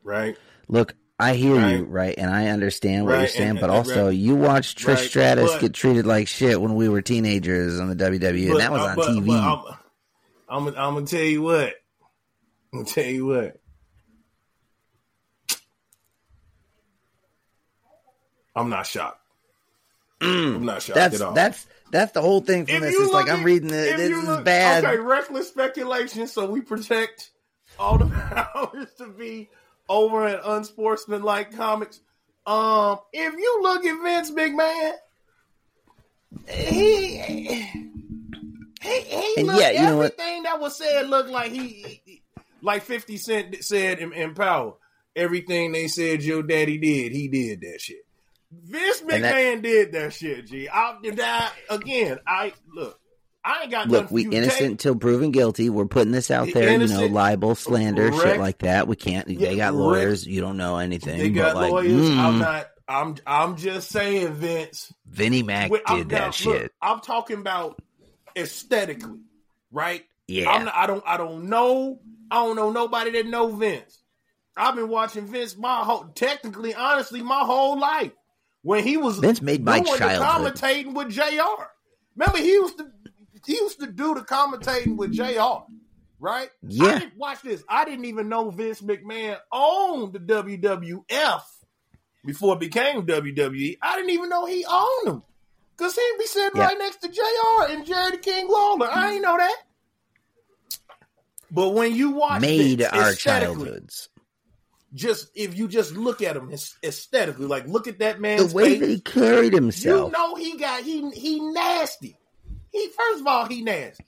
[0.03, 0.37] right?
[0.69, 1.89] Look, I hear you, Right.
[1.89, 2.15] right?
[2.17, 4.17] And I understand what Right, you're saying, and- but and- also right.
[4.17, 7.89] you watched Trish Right, Stratus but- get treated like shit when we were teenagers on
[7.89, 9.27] the WWE, But- and that was on TV.
[9.27, 9.59] but I'm,
[10.49, 11.75] I'm, gonna- I'm gonna tell you what.
[12.73, 13.57] I'm gonna tell you what.
[18.57, 19.21] I'm not shocked.
[20.21, 21.03] I'm not shocked Mm.
[21.03, 21.33] that's at all.
[21.33, 22.95] that's that's the whole thing from If this.
[22.99, 23.97] It's like I'm reading it.
[23.97, 24.85] This is look- bad.
[24.85, 27.31] Okay, reckless speculation, so we protect
[27.79, 28.07] all the
[28.53, 29.49] powers to be
[29.89, 32.01] over at unsportsmanlike comics.
[32.47, 34.93] Um, if you look at Vince McMahon,
[36.49, 37.63] he he
[38.83, 40.13] he And looked, yeah, you know what?
[40.19, 42.23] everything that was said looked like he, he-
[42.63, 44.75] like Fifty Cent said in, in Power.
[45.17, 48.07] Everything they said your daddy did, he did that shit.
[48.53, 50.47] Vince And that- McMahon did that shit.
[50.47, 50.69] G.
[50.69, 52.99] I, that, again, I look.
[53.43, 55.71] I ain't got Look, we innocent until proven guilty.
[55.71, 58.87] We're putting this out there, you know, libel, slander, shit like that.
[58.87, 59.27] We can't.
[59.31, 60.27] Yeah, they got lawyers.
[60.27, 61.19] You don't know anything.
[61.19, 61.93] They got like, lawyers.
[62.11, 62.67] mm, I'm not.
[62.87, 63.17] I'm.
[63.27, 64.93] I'm just saying, Vince.
[65.07, 66.63] Vinnie Mac I'm did down- that shit.
[66.65, 67.81] Look, I'm talking about
[68.37, 69.21] aesthetically,
[69.73, 70.05] right?
[70.29, 71.03] yeah, I'm not, I don't.
[71.07, 72.01] I don't know.
[72.31, 74.03] I don't know nobody that know Vince.
[74.57, 78.13] I've been watching Vince my whole, technically, honestly, my whole life.
[78.63, 80.55] When he was Vince made my childhood.
[80.55, 81.65] commentating with JR.
[82.17, 82.91] Remember, he used to
[83.47, 85.65] he used to do the commentating with JR.
[86.19, 86.51] Right?
[86.63, 86.85] Yeah.
[86.87, 87.65] I didn't, watch this.
[87.67, 91.41] I didn't even know Vince McMahon owned the WWF
[92.27, 93.79] before it became WWE.
[93.81, 95.23] I didn't even know he owned them.
[95.79, 96.67] Cause he'd be sitting Yeah.
[96.67, 98.91] right next to JR and Jerry the King Lawler.
[98.93, 99.57] I ain't know that.
[101.51, 104.11] But when you watch made Vince our childhoods.
[104.95, 108.39] Just if you just look at him aesthetically, like look at that man.
[108.49, 110.13] The way face, that he carried himself.
[110.13, 112.17] you know he got he he nasty.
[112.73, 114.05] He first of all he nasty.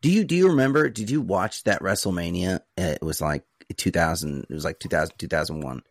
[0.00, 0.88] Do you do you remember?
[0.90, 2.60] Did you watch that WrestleMania?
[2.76, 3.44] It was like
[3.76, 4.46] 2000.
[4.48, 5.82] It was like 2000 2001,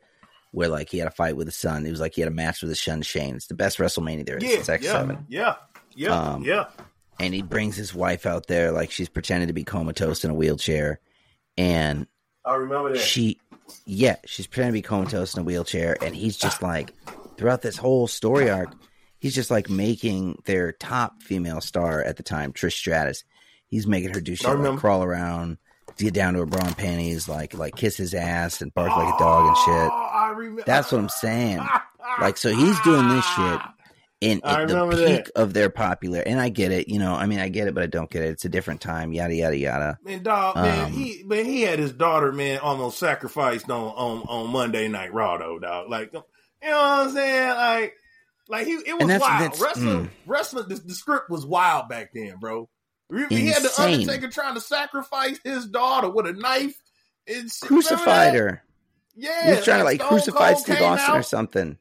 [0.51, 1.85] where like he had a fight with his son.
[1.85, 3.35] It was like he had a match with his son Shane.
[3.35, 5.25] It's the best WrestleMania there is Yeah, since X yeah, Seven.
[5.27, 5.55] yeah,
[5.95, 6.65] yeah, Um, yeah.
[7.19, 10.35] And he brings his wife out there like she's pretending to be comatose in a
[10.35, 10.99] wheelchair,
[11.57, 12.07] and
[12.45, 12.99] I remember that.
[12.99, 13.39] she
[13.85, 16.93] yeah she's pretending to be comatose in a wheelchair and he's just like
[17.37, 18.73] throughout this whole story arc
[19.19, 23.23] he's just like making their top female star at the time trish stratus.
[23.67, 25.57] He's making her do shit like crawl around
[25.97, 29.13] get down to her bra and panties like like kiss his ass and bark like
[29.13, 29.91] a dog and shit.
[29.91, 31.59] Oh, that's what i'm saying.
[32.21, 33.59] Like so he's doing this shit
[34.21, 35.31] in, at the peak that.
[35.35, 37.83] of their popular and i get it you know i mean i get it but
[37.83, 40.91] i don't get it it's a different time yada yada yada Man, dog, man, Um,
[40.91, 45.37] he man, he had his daughter, man, almost sacrificed on on on Monday Night Raw,
[45.37, 45.89] though, dog.
[45.89, 46.19] Like, you
[46.63, 47.49] know what I'm saying?
[47.49, 47.93] Like,
[48.49, 49.41] like he, it was And that's- wild.
[49.43, 50.09] that's- wrestling, mm.
[50.25, 50.65] wrestling.
[50.69, 52.67] The, the script was wild back then, bro.
[53.29, 56.75] He, he had the Undertaker trying to sacrifice his daughter with a knife.
[57.27, 58.63] It's, crucified her
[59.15, 61.77] Yeah, he was trying to like Stone crucify steve austin or something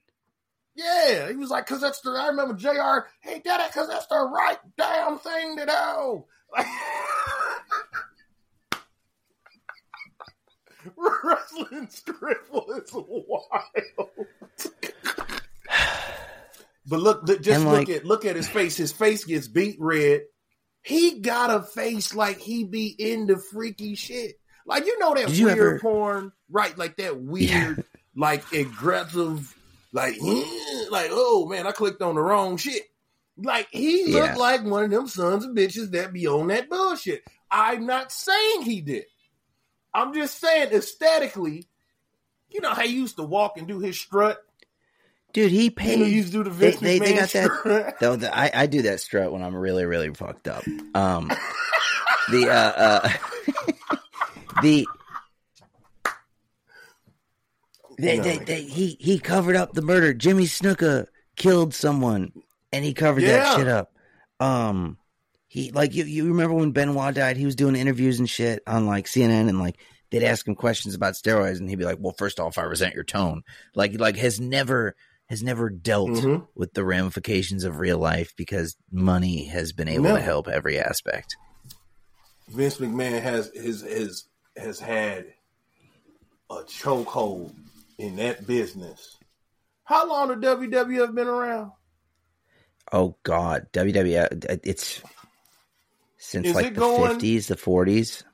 [0.76, 3.08] Yeah, he was like, "Cause that's the." I remember JR.
[3.22, 6.24] he did it cause that's the right damn thing to do.
[6.54, 6.66] Like,
[11.24, 14.10] wrestling script was wild.
[16.86, 18.76] but look, just And, look like- at look at his face.
[18.76, 20.22] His face gets beet red.
[20.82, 24.36] He got a face like he be into freaky shit.
[24.66, 26.76] Like you know that weird ever- porn, right?
[26.76, 27.82] Like that weird, Yeah.
[28.14, 29.55] like aggressive,
[29.93, 30.14] like
[30.91, 32.82] like oh man, I clicked on the wrong shit.
[33.37, 34.37] Like he looked Yeah.
[34.37, 37.22] like one of them sons of bitches that be on that bullshit.
[37.51, 39.05] I'm not saying he did.
[39.95, 41.68] I'm just saying aesthetically,
[42.51, 44.39] you know how he used to walk and do his strut.
[45.32, 47.51] Dude, he You know, he used to do the Vince they, they McMahon got that.
[47.53, 47.97] strut.
[48.01, 50.64] Though the, I, I do that strut when I'm really really fucked up.
[50.95, 51.30] Um,
[52.32, 53.09] the uh, uh
[54.62, 54.87] the
[57.99, 60.12] they, they, they, he he covered up the murder.
[60.14, 62.32] Jimmy Snuka killed someone,
[62.72, 63.36] and he covered Yeah.
[63.38, 63.92] that shit up.
[64.40, 64.99] um,
[65.49, 66.05] he like you.
[66.05, 67.36] You remember when Benoit died?
[67.36, 69.76] He was doing interviews and shit on like CNN, and like
[70.11, 72.94] they'd ask him questions about steroids, and he'd be like, "Well, first off, I resent
[72.94, 73.42] your tone."
[73.74, 74.94] Like, like has never
[75.28, 76.47] has never dealt Mhm.
[76.55, 80.18] with the ramifications of real life because money has been able Never.
[80.18, 81.36] to help every aspect.
[82.49, 84.24] Vince McMahon has his has
[84.57, 85.26] has had
[86.51, 87.55] a chokehold
[87.99, 89.16] in that business.
[89.84, 91.72] How long the WWF been around?
[92.92, 94.61] Oh God, WWF.
[94.64, 95.01] It's
[96.18, 98.24] since Is like it the fifties, the forties.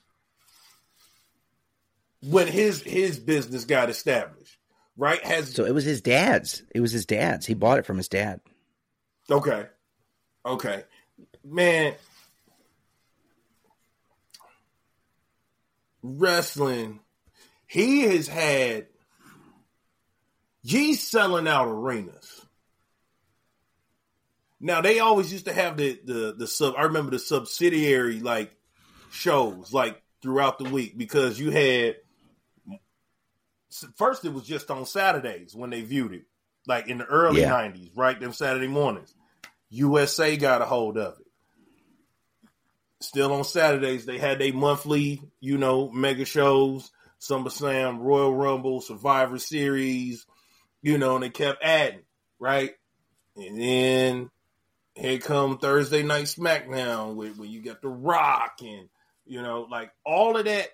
[2.23, 4.57] When his his business got established,
[4.97, 5.23] right?
[5.25, 6.63] Has So it was his dad's.
[6.75, 7.47] It was his dad's.
[7.47, 8.41] He bought it from his dad.
[9.31, 9.67] okay,
[10.45, 10.85] okay,
[11.45, 11.95] man.
[16.03, 17.01] Wrestling,
[17.67, 18.87] he has had.
[20.63, 22.47] He's selling out arenas.
[24.61, 26.75] Now they always used to have the the the sub.
[26.79, 28.55] I remember the subsidiary like
[29.11, 31.97] shows like throughout the week because you had
[33.97, 36.27] first it was just on Saturdays when they viewed it,
[36.67, 37.51] like in the early Yeah.
[37.51, 38.19] '90s, right?
[38.19, 39.13] Them Saturday mornings.
[39.71, 41.27] USA got a hold of it.
[43.01, 49.39] Still on Saturdays, they had their monthly, you know, mega shows, SummerSlam, Royal Rumble, Survivor
[49.39, 50.25] Series,
[50.83, 52.03] you know, and they kept adding,
[52.39, 52.73] right?
[53.37, 54.31] And then
[54.95, 58.89] here come Thursday Night SmackDown, where, where you got The Rock and,
[59.25, 60.69] you know, like all of that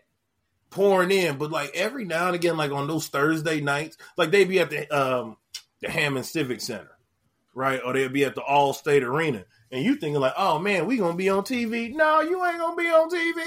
[0.71, 1.39] pouring in.
[1.39, 4.71] But like every now and again, like on those Thursday nights, like they be at
[4.71, 5.37] the um
[5.81, 6.91] the Hammond Civic Center,
[7.55, 7.81] right?
[7.85, 9.45] Or they'll be at the Allstate Arena.
[9.71, 11.95] And you thinking like, oh man, we gonna be on TV.
[11.95, 13.47] No, you ain't gonna be on TV.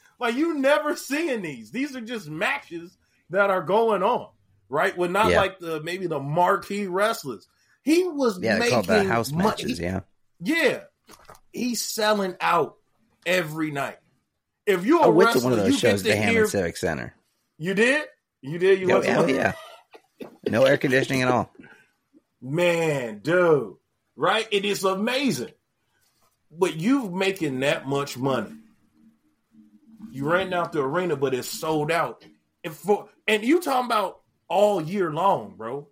[0.20, 1.70] like you never seeing these.
[1.70, 2.96] These are just matches
[3.30, 4.28] that are going on.
[4.68, 4.96] Right?
[4.96, 5.40] Well, not Yeah.
[5.40, 7.46] like the maybe the marquee wrestlers.
[7.82, 9.78] He was Yeah, making house mon- matches.
[9.78, 10.00] he- Yeah,
[10.40, 10.80] yeah,
[11.52, 12.76] he's selling out
[13.26, 13.98] every night.
[14.66, 16.24] If you're a went to one of those shows get at to the hear.
[16.32, 17.14] Hammond Civic Center.
[17.58, 18.06] You did?
[18.40, 18.80] You did?
[18.80, 19.52] You Oh went yeah.
[20.48, 21.50] No air conditioning at all.
[22.40, 23.74] Man, dude,
[24.16, 24.48] right?
[24.50, 25.52] It is amazing.
[26.50, 28.52] But you making that much money.
[30.10, 32.24] You renting out the arena, but it's sold out.
[32.62, 35.88] And for and you talking about all year long, bro.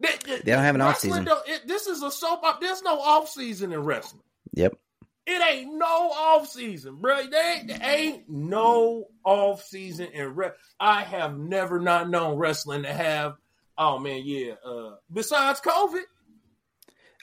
[0.00, 1.26] They, They don't have an off season.
[1.46, 2.58] it- this is a soap opera.
[2.60, 4.22] There's no off season in wrestling.
[4.52, 4.74] Yep.
[5.26, 7.26] It ain't no off season, bro.
[7.28, 12.92] There ain't, ain't no off season in re- I have never not known wrestling to
[12.92, 13.34] have.
[13.76, 14.52] Oh man, yeah.
[14.64, 16.02] Uh, besides COVID,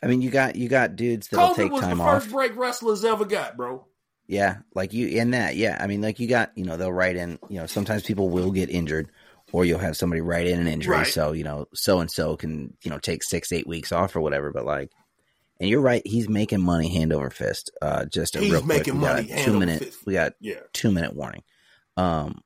[0.04, 2.32] I mean, you got you got dudes that'll COVID take was the first off.
[2.32, 3.88] break wrestlers ever got, bro.
[4.34, 5.56] Yeah, like you in that.
[5.56, 7.38] Yeah, I mean, like you got you know they'll write in.
[7.50, 9.10] You know, sometimes people will get injured,
[9.52, 10.98] or you'll have somebody write in an injury.
[10.98, 11.08] Right.
[11.08, 14.22] So you know, so and so can you know take six eight weeks off or
[14.22, 14.52] whatever.
[14.52, 14.92] But like,
[15.60, 17.70] and you're right, he's making money hand over fist.
[17.82, 19.94] Uh, just a He's real quick, money two minute.
[20.06, 21.44] We got Yeah, two minute warning.
[21.96, 22.42] Um,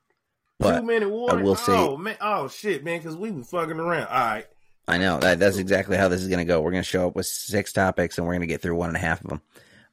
[0.59, 1.39] but two minute warning.
[1.39, 4.07] I will say- oh man, oh shit, man, because we was fucking around.
[4.07, 4.45] All right,
[4.89, 6.59] I know that that's exactly how this is going to go.
[6.59, 8.89] We're going to show up with six topics, and we're going to get through one
[8.89, 9.41] and a half of them.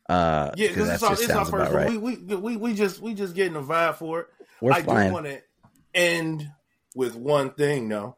[0.09, 1.72] Uh, yeah, 'cause because it's our, it's our first.
[1.72, 1.88] right.
[1.90, 4.26] We, we we we just we just getting a vibe for it.
[4.61, 5.40] We're I do want to
[5.94, 6.50] end
[6.94, 8.16] with one thing, though.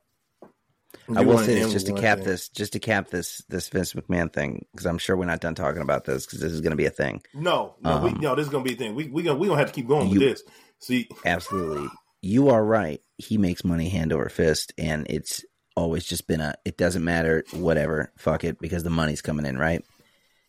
[1.14, 2.26] I will say this just to cap thing.
[2.26, 5.54] this, just to cap this this Vince McMahon thing, because I'm sure we're not done
[5.54, 7.22] talking about this because this is going to be a thing.
[7.34, 8.34] No, no, we, Um, no.
[8.34, 8.94] This is gonna be a thing.
[8.96, 10.42] We we gonna we gonna have to keep going You- with this.
[10.80, 11.88] See, Absolutely,
[12.22, 13.00] you are right.
[13.18, 15.44] He makes money hand over fist, and it's
[15.76, 16.54] always just been a.
[16.64, 19.84] It doesn't matter, whatever, fuck it, because the money's coming in, right?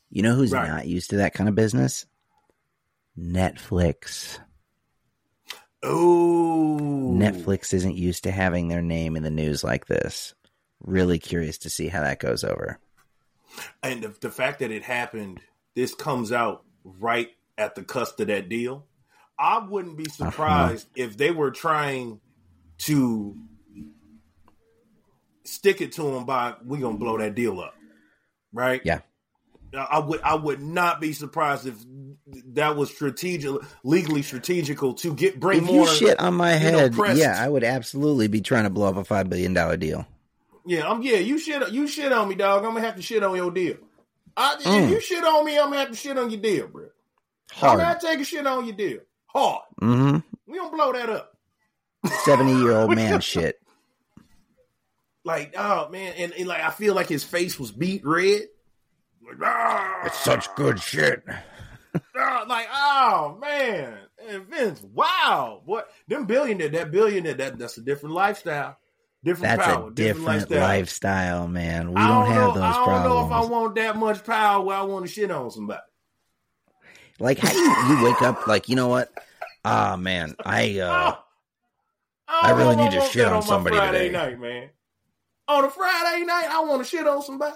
[0.10, 0.68] You know who's Right.
[0.68, 2.06] not used to that kind of business?
[3.18, 4.40] Netflix.
[5.84, 10.34] oh, Netflix isn't used to having their name in the news like this.
[10.82, 12.80] Really curious to see how that goes over.
[13.82, 15.40] and the, the fact that it happened,
[15.76, 18.86] this comes out right at the cusp of that deal.
[19.40, 20.30] I wouldn't be Uh-huh.
[20.32, 22.20] surprised if they were trying
[22.80, 23.36] to
[25.44, 27.74] stick it to them by we're gonna blow that deal up,
[28.54, 28.82] right?
[28.84, 29.00] Yeah.
[29.76, 31.76] I would I would not be surprised if
[32.54, 33.52] that was strategic,
[33.84, 35.88] legally strategical to get bring If more.
[35.88, 38.88] you shit on my know, head, pressed- yeah, I would absolutely be trying to blow
[38.88, 40.08] up a five billion dollar deal.
[40.66, 41.02] Yeah, I'm.
[41.02, 41.70] Yeah, you shit.
[41.72, 42.64] You shit on me, dog.
[42.66, 43.78] I'm gonna have to shit on your deal.
[44.36, 44.84] I, Mm.
[44.86, 46.84] If you shit on me, I'm gonna have to shit on your deal, bro.
[46.84, 47.80] I'm Hard.
[47.80, 49.00] gonna take a shit on your deal.
[49.28, 49.62] Hard.
[49.82, 50.18] Mm-hmm.
[50.52, 51.34] We don't blow that up.
[52.24, 53.60] Seventy year old man shit.
[55.24, 58.44] Like, oh man, and, and like I feel like his face was beet red.
[59.28, 61.24] Like, ah, good shit.
[62.16, 63.98] like, oh man,
[64.28, 68.78] and Vince, wow, what them billionaire, that billionaire, that that's a different lifestyle.
[69.24, 70.60] Different That's power, a different lifestyle.
[70.62, 71.90] lifestyle, man.
[71.92, 73.06] We I don't, don't have know, those I don't problems.
[73.08, 75.82] know if I want that much power where I want to shit on somebody.
[77.20, 79.12] Like how do you, you wake up like you know what?
[79.66, 81.16] Ah man, I uh
[82.30, 84.12] Oh, I don't really need to shit on my somebody Friday today.
[84.12, 84.70] night, man.
[85.48, 87.56] On a Friday night, I want to shit on somebody.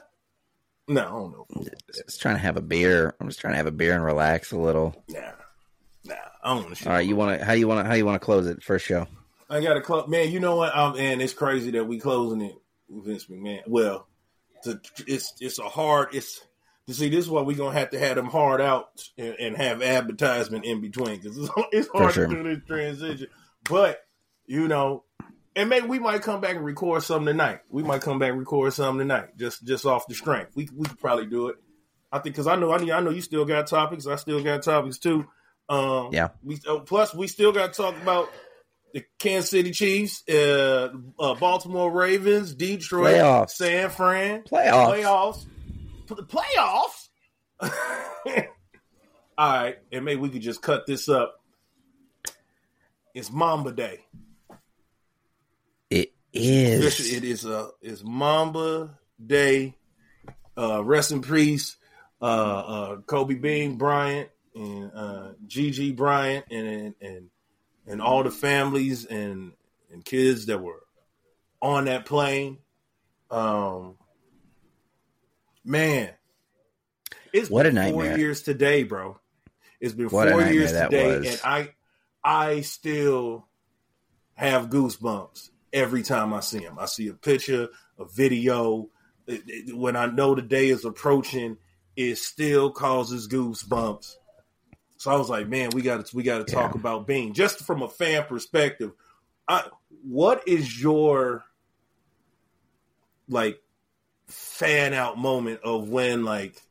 [0.94, 1.70] No, I don't know.
[1.94, 3.16] just trying to have a beer.
[3.20, 4.96] I'm just trying to have a beer and relax a little.
[5.08, 5.20] Nah,
[6.04, 6.90] nah, I don't want to.
[6.90, 7.46] All right, you want to?
[7.46, 7.90] How you want to?
[7.90, 8.62] How you want to close it?
[8.64, 9.08] First show.
[9.50, 10.08] I got to close.
[10.08, 10.76] Man, you know what?
[10.76, 12.56] Um, and it's crazy that we closing it
[12.90, 13.62] Vince McMahon.
[13.68, 14.08] Well,
[14.64, 16.10] it's it's, it's a hard.
[16.14, 16.42] It's
[16.88, 19.58] you see, this is why we're gonna have to have them hard out and, and
[19.58, 22.28] have advertisement in between because it's, it's hard sure.
[22.28, 23.28] to do this transition.
[23.70, 24.06] But
[24.46, 25.04] you know,
[25.56, 27.60] and maybe we might come back and record something tonight.
[27.70, 30.52] We might come back and record something tonight, just just off the strength.
[30.56, 31.58] We we could probably do it.
[32.12, 34.08] I think because I know I need, I know you still got topics.
[34.08, 35.28] I still got topics too.
[35.70, 36.30] Um, Yeah.
[36.44, 38.30] We oh, plus we still got to talk about
[38.94, 40.90] the Kansas City Chiefs, uh,
[41.20, 43.52] uh, Baltimore Ravens, Detroit, Playoffs.
[43.52, 45.46] San Fran, Playoffs.
[46.08, 47.08] playoffs,
[47.62, 48.48] playoffs.
[49.38, 51.36] All right, and maybe we could just cut this up.
[53.14, 54.06] It's Mamba Day.
[56.34, 57.18] It Officially, is.
[57.18, 59.76] It is a it's Mamba Day.
[60.58, 61.78] Uh, rest in peace,
[62.22, 67.30] uh, uh, Kobe Bean Bryant and uh, Gigi Bryant and, and and
[67.88, 69.54] and all the families and
[69.92, 70.84] and kids that were
[71.62, 72.60] on that plane.
[73.30, 73.96] Um,
[75.66, 76.12] man,
[77.34, 79.20] it's What a been four years today, bro.
[79.80, 81.70] It's been What four years today, and I
[82.24, 83.48] I still
[84.36, 86.78] have goosebumps every time I see him.
[86.80, 87.70] I see a picture,
[88.00, 88.90] a video.
[89.28, 91.58] It- it- When I know the day is approaching,
[91.96, 94.16] it still causes goosebumps.
[94.98, 96.80] So I was like, man, we got to we got to talk Yeah.
[96.80, 98.92] about Bean just from a fan perspective.
[99.48, 99.68] I,
[100.04, 101.44] what is your
[103.28, 103.62] like
[104.28, 106.62] fan out moment of when like,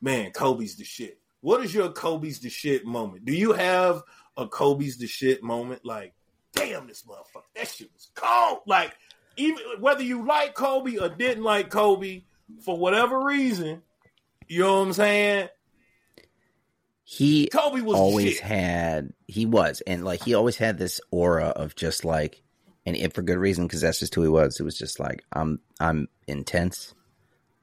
[0.00, 1.18] man, Kobe's the shit?
[1.42, 3.24] What is your Kobe's the shit moment?
[3.24, 4.02] Do you have
[4.36, 5.84] a Kobe's the shit moment?
[5.84, 6.14] Like,
[6.54, 8.60] damn, this motherfucker, that shit was cold.
[8.66, 8.94] Like,
[9.36, 12.22] even whether you like Kobe or didn't like Kobe
[12.64, 13.82] for whatever reason,
[14.48, 15.48] you know what I'm saying?
[17.04, 18.40] He Kobe was always shit.
[18.40, 19.12] had.
[19.26, 22.40] He was, and like he always had this aura of just like,
[22.86, 24.60] and it for good reason because that's just who he was.
[24.60, 25.58] It was just like I'm.
[25.80, 26.94] I'm intense.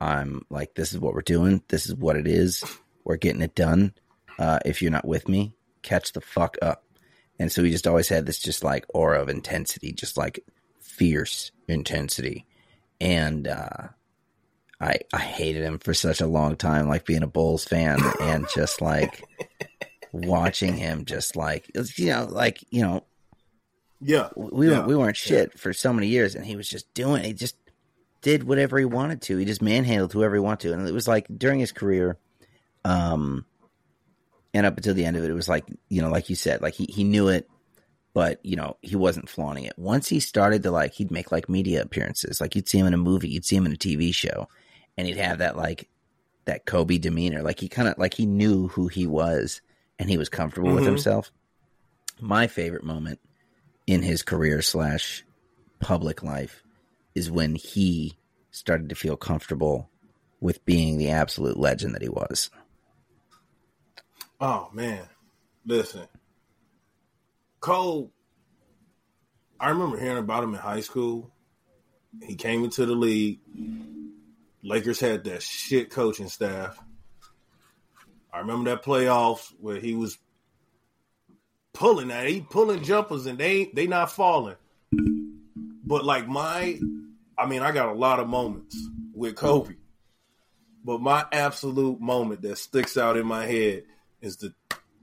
[0.01, 1.63] I'm like this is what we're doing.
[1.69, 2.63] This is what it is.
[3.05, 3.93] We're getting it done.
[4.37, 6.83] Uh, if you're not with me, catch the fuck up.
[7.39, 10.39] And so he just always had this just like aura of intensity, just like
[10.79, 12.45] fierce intensity.
[12.99, 13.89] And uh,
[14.81, 18.47] I I hated him for such a long time, like being a Bulls fan and
[18.55, 19.23] just like
[20.11, 23.03] watching him, just like you know, like you know,
[24.01, 24.29] Yeah.
[24.35, 24.77] we Yeah.
[24.79, 27.23] weren't we weren't shit for so many years, and he was just doing.
[27.23, 27.55] He just
[28.23, 29.37] did whatever he wanted to.
[29.37, 32.17] He just manhandled whoever he wanted to, and it was like during his career,
[32.83, 33.45] um,
[34.53, 36.61] and up until the end of it, it was like you know, like you said,
[36.61, 37.49] like he he knew it,
[38.13, 39.73] but you know, he wasn't flaunting it.
[39.77, 42.93] Once he started to like, he'd make like media appearances, like you'd see him in
[42.93, 44.47] a movie, you'd see him in a TV show,
[44.97, 45.89] and he'd have that like
[46.45, 49.61] that Kobe demeanor, like he kind of like he knew who he was,
[49.99, 50.87] and he was comfortable with Mhm.
[50.87, 51.31] himself.
[52.21, 53.19] My favorite moment
[53.85, 55.23] in his career slash
[55.79, 56.63] public life
[57.13, 58.17] is when he
[58.49, 59.89] started to feel comfortable
[60.39, 62.49] with being the absolute legend that he was.
[64.39, 65.03] Oh man,
[65.65, 66.07] listen,
[67.59, 68.11] Cole.
[69.59, 71.31] I remember hearing about him in high school.
[72.21, 73.39] He came into the league.
[74.61, 76.79] Lakers had that shit coaching staff.
[78.31, 80.19] I remember that playoffs where he was
[81.73, 82.27] pulling that.
[82.27, 84.57] He pulling jumpers and they they not falling.
[85.83, 86.79] But like my,
[87.37, 88.77] I mean, I got a lot of moments
[89.15, 89.75] with Kobe.
[90.83, 93.83] But my absolute moment that sticks out in my head
[94.27, 94.53] is the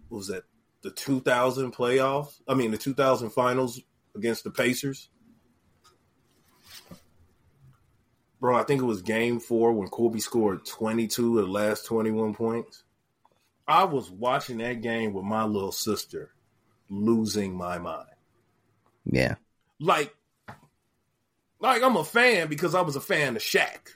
[0.09, 0.45] what was that
[0.83, 2.41] the 2000 playoffs?
[2.47, 3.81] I mean the 2000 finals
[4.15, 5.09] against the Pacers.
[8.41, 12.35] Bro, I think it was game 4 when Kobe scored 22 of the last 21
[12.35, 12.85] points.
[13.67, 16.31] I was watching that game with my little sister
[16.91, 18.09] losing my mind.
[19.07, 19.37] Yeah.
[19.81, 20.15] Like
[21.59, 23.95] like I'm a fan because I was a fan of Shaq.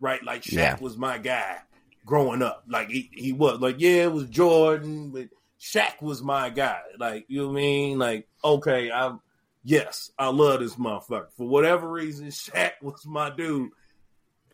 [0.00, 0.24] Right?
[0.24, 0.78] Like Shaq Yeah.
[0.80, 1.58] was my guy
[2.04, 2.64] growing up.
[2.68, 5.28] Like he, he was like, yeah, it was Jordan, but
[5.60, 6.80] Shaq was my guy.
[6.98, 7.98] Like, you know what I mean?
[7.98, 9.20] Like, okay, I'm
[9.62, 11.28] yes, I love this motherfucker.
[11.36, 13.70] For whatever reason, Shaq was my dude.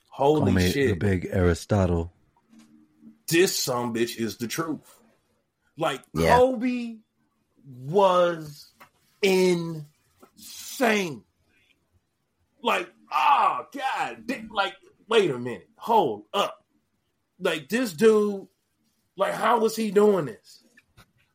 [0.09, 0.89] Holy shit.
[0.89, 2.11] The big Aristotle.
[3.29, 4.81] this some bitch is the truth.
[5.77, 6.39] Like Yeah.
[6.39, 6.97] Kobe
[7.67, 8.71] was
[9.23, 11.23] insane.
[12.63, 14.75] Like, oh god, like,
[15.09, 16.65] wait a minute, hold up.
[17.39, 18.47] Like this dude,
[19.17, 20.65] like, how was he doing this?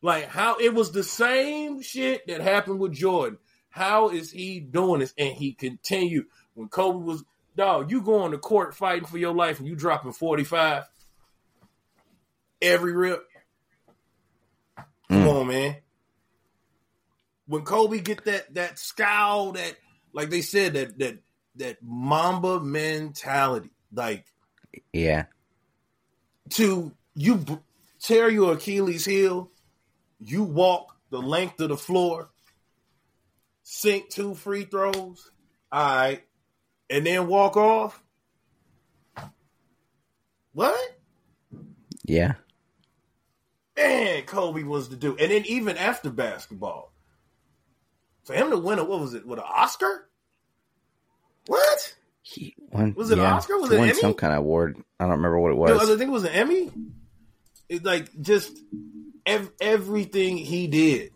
[0.02, 3.38] Like, how it was the same shit that happened with Jordan.
[3.70, 5.14] How is he doing this?
[5.16, 7.24] And he continued when Kobe was
[7.56, 7.90] dog.
[7.90, 10.84] You going to court fighting for your life and you dropping forty five
[12.60, 13.24] every rip.
[15.08, 15.40] Come Mm.
[15.40, 15.76] on, man.
[17.46, 19.76] When Kobe get that that scowl, that
[20.12, 21.18] like they said that that
[21.56, 24.26] that Mamba mentality, like
[24.92, 25.24] Yeah.
[26.50, 27.62] To you
[28.00, 29.50] tear your Achilles heel,
[30.18, 32.30] you walk the length of the floor,
[33.62, 35.30] sink two free throws,
[35.70, 36.22] all right,
[36.90, 38.02] and then walk off.
[40.52, 40.98] What?
[42.04, 42.34] Yeah.
[43.76, 45.20] Man, Kobe was the dude.
[45.20, 46.92] And then even after basketball,
[48.24, 50.08] for him to win a what was it with an Oscar?
[51.46, 51.94] What?
[52.32, 52.94] He won.
[52.94, 53.58] Was it yeah, Oscar?
[53.58, 53.98] Was it won Emmy?
[53.98, 54.76] some kind of award.
[54.98, 55.90] I don't remember what it was.
[55.90, 56.70] I think it was an Emmy.
[57.68, 58.58] It like just
[59.26, 61.10] ev- everything he did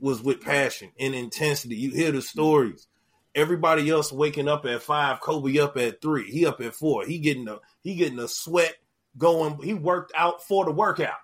[0.00, 1.76] was with passion and intensity.
[1.76, 2.86] You hear the stories.
[3.34, 6.30] Everybody else waking up at five, Kobe up at three.
[6.30, 7.04] He up at four.
[7.04, 8.74] He getting a he getting a sweat
[9.16, 9.60] going.
[9.62, 11.18] He worked out for the workout.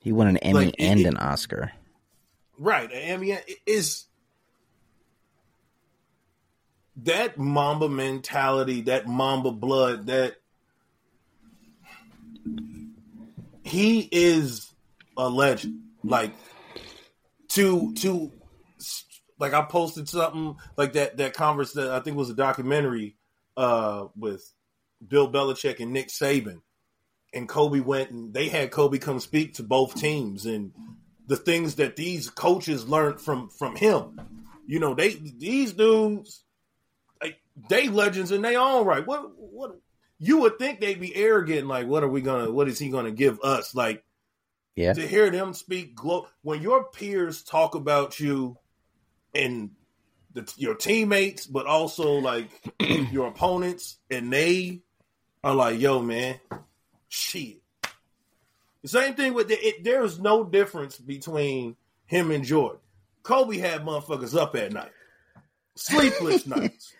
[0.00, 1.72] He won an Emmy Like, and it- an Oscar.
[2.58, 2.88] Right.
[3.18, 4.04] Mean, it is
[7.02, 10.36] that Mamba mentality, that Mamba blood, that
[13.64, 14.72] he is
[15.16, 15.80] a legend.
[16.02, 16.32] Like
[17.50, 18.30] to to
[19.38, 23.16] like I posted something like that that converse that I think was a documentary
[23.56, 24.44] uh with
[25.06, 26.60] Bill Belichick and Nick Saban.
[27.32, 30.72] And Kobe went and they had Kobe come speak to both teams and
[31.26, 34.20] the things that these coaches learned from from him.
[34.66, 36.43] You know, they these dudes,
[37.68, 39.06] they legends in their own right.
[39.06, 39.76] What what
[40.18, 42.50] you would think they'd be arrogant, like, what are we gonna?
[42.50, 43.74] What is he gonna give us?
[43.74, 44.04] Like
[44.76, 44.92] Yeah.
[44.94, 48.56] to hear them speak, glo- when your peers talk about you
[49.34, 49.70] and
[50.32, 52.48] the, your teammates, but also like
[53.12, 54.82] your opponents, and they
[55.42, 56.40] are like, "Yo, man,
[57.08, 57.60] shit."
[58.82, 59.82] The same thing with the, it.
[59.84, 61.76] There's no difference between
[62.06, 62.80] him and Jordan.
[63.22, 64.92] Kobe had motherfuckers up at night,
[65.76, 66.92] sleepless nights.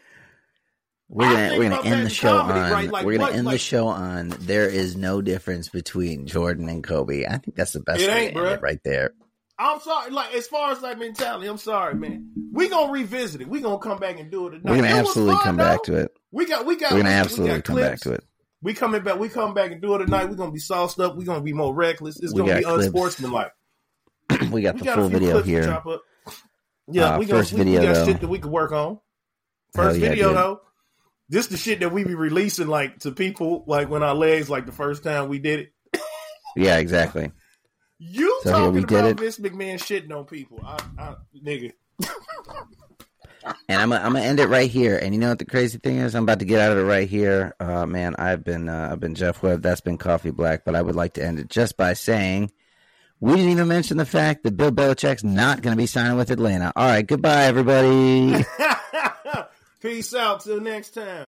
[1.09, 2.91] We're gonna we're gonna end the show comedy, on right?
[2.91, 6.83] Like, we're gonna what- end the show on there is no difference between Jordan and
[6.83, 7.25] Kobe.
[7.27, 9.13] I think that's the best It ain't, it right there.
[9.59, 12.31] I'm sorry, like as far as like mentality, I'm sorry, man.
[12.53, 13.49] We gonna revisit it.
[13.49, 14.51] We gonna come back and do it.
[14.51, 14.65] Tonight.
[14.65, 16.17] We're gonna It absolutely fun, come back to it.
[16.33, 16.93] We got, we got.
[16.93, 18.25] We're gonna we- we absolutely got come back to it.
[18.63, 19.19] We coming back.
[19.19, 20.29] We come back and do it tonight.
[20.31, 21.17] We're gonna be sauced up.
[21.17, 22.19] We're gonna be more reckless.
[22.19, 22.85] It's We gonna be clips.
[22.87, 23.53] unsportsmanlike.
[24.51, 25.81] we got We the got full video here.
[26.89, 28.07] Yeah, Uh, we gonna first we, we got though.
[28.07, 28.99] shit that we can work on.
[29.75, 30.37] First yeah, video dude.
[30.37, 30.61] though,
[31.29, 34.67] this the shit that we be releasing like to people like when our legs like
[34.67, 35.73] the first time we did it.
[36.57, 37.33] Yeah, exactly.
[37.99, 39.19] You So talking about.
[39.19, 41.15] Vince McMahon shitting on people, I, I,
[41.45, 41.73] nigga.
[43.69, 44.97] And I'm gonna, I'm gonna end it right here.
[44.97, 46.15] And you know what the crazy thing is?
[46.15, 47.55] I'm about to get out of it right here.
[47.61, 49.63] Uh, man, I've been uh, I've been Jeff Webb.
[49.63, 50.65] That's been Coffee Black.
[50.65, 52.53] But I would like to end it just by saying
[53.21, 56.31] we didn't even mention the fact that Bill Belichick's not going to be signing with
[56.31, 56.73] Atlanta.
[56.77, 58.45] All right, goodbye, everybody.
[59.85, 61.27] Peace out till next time.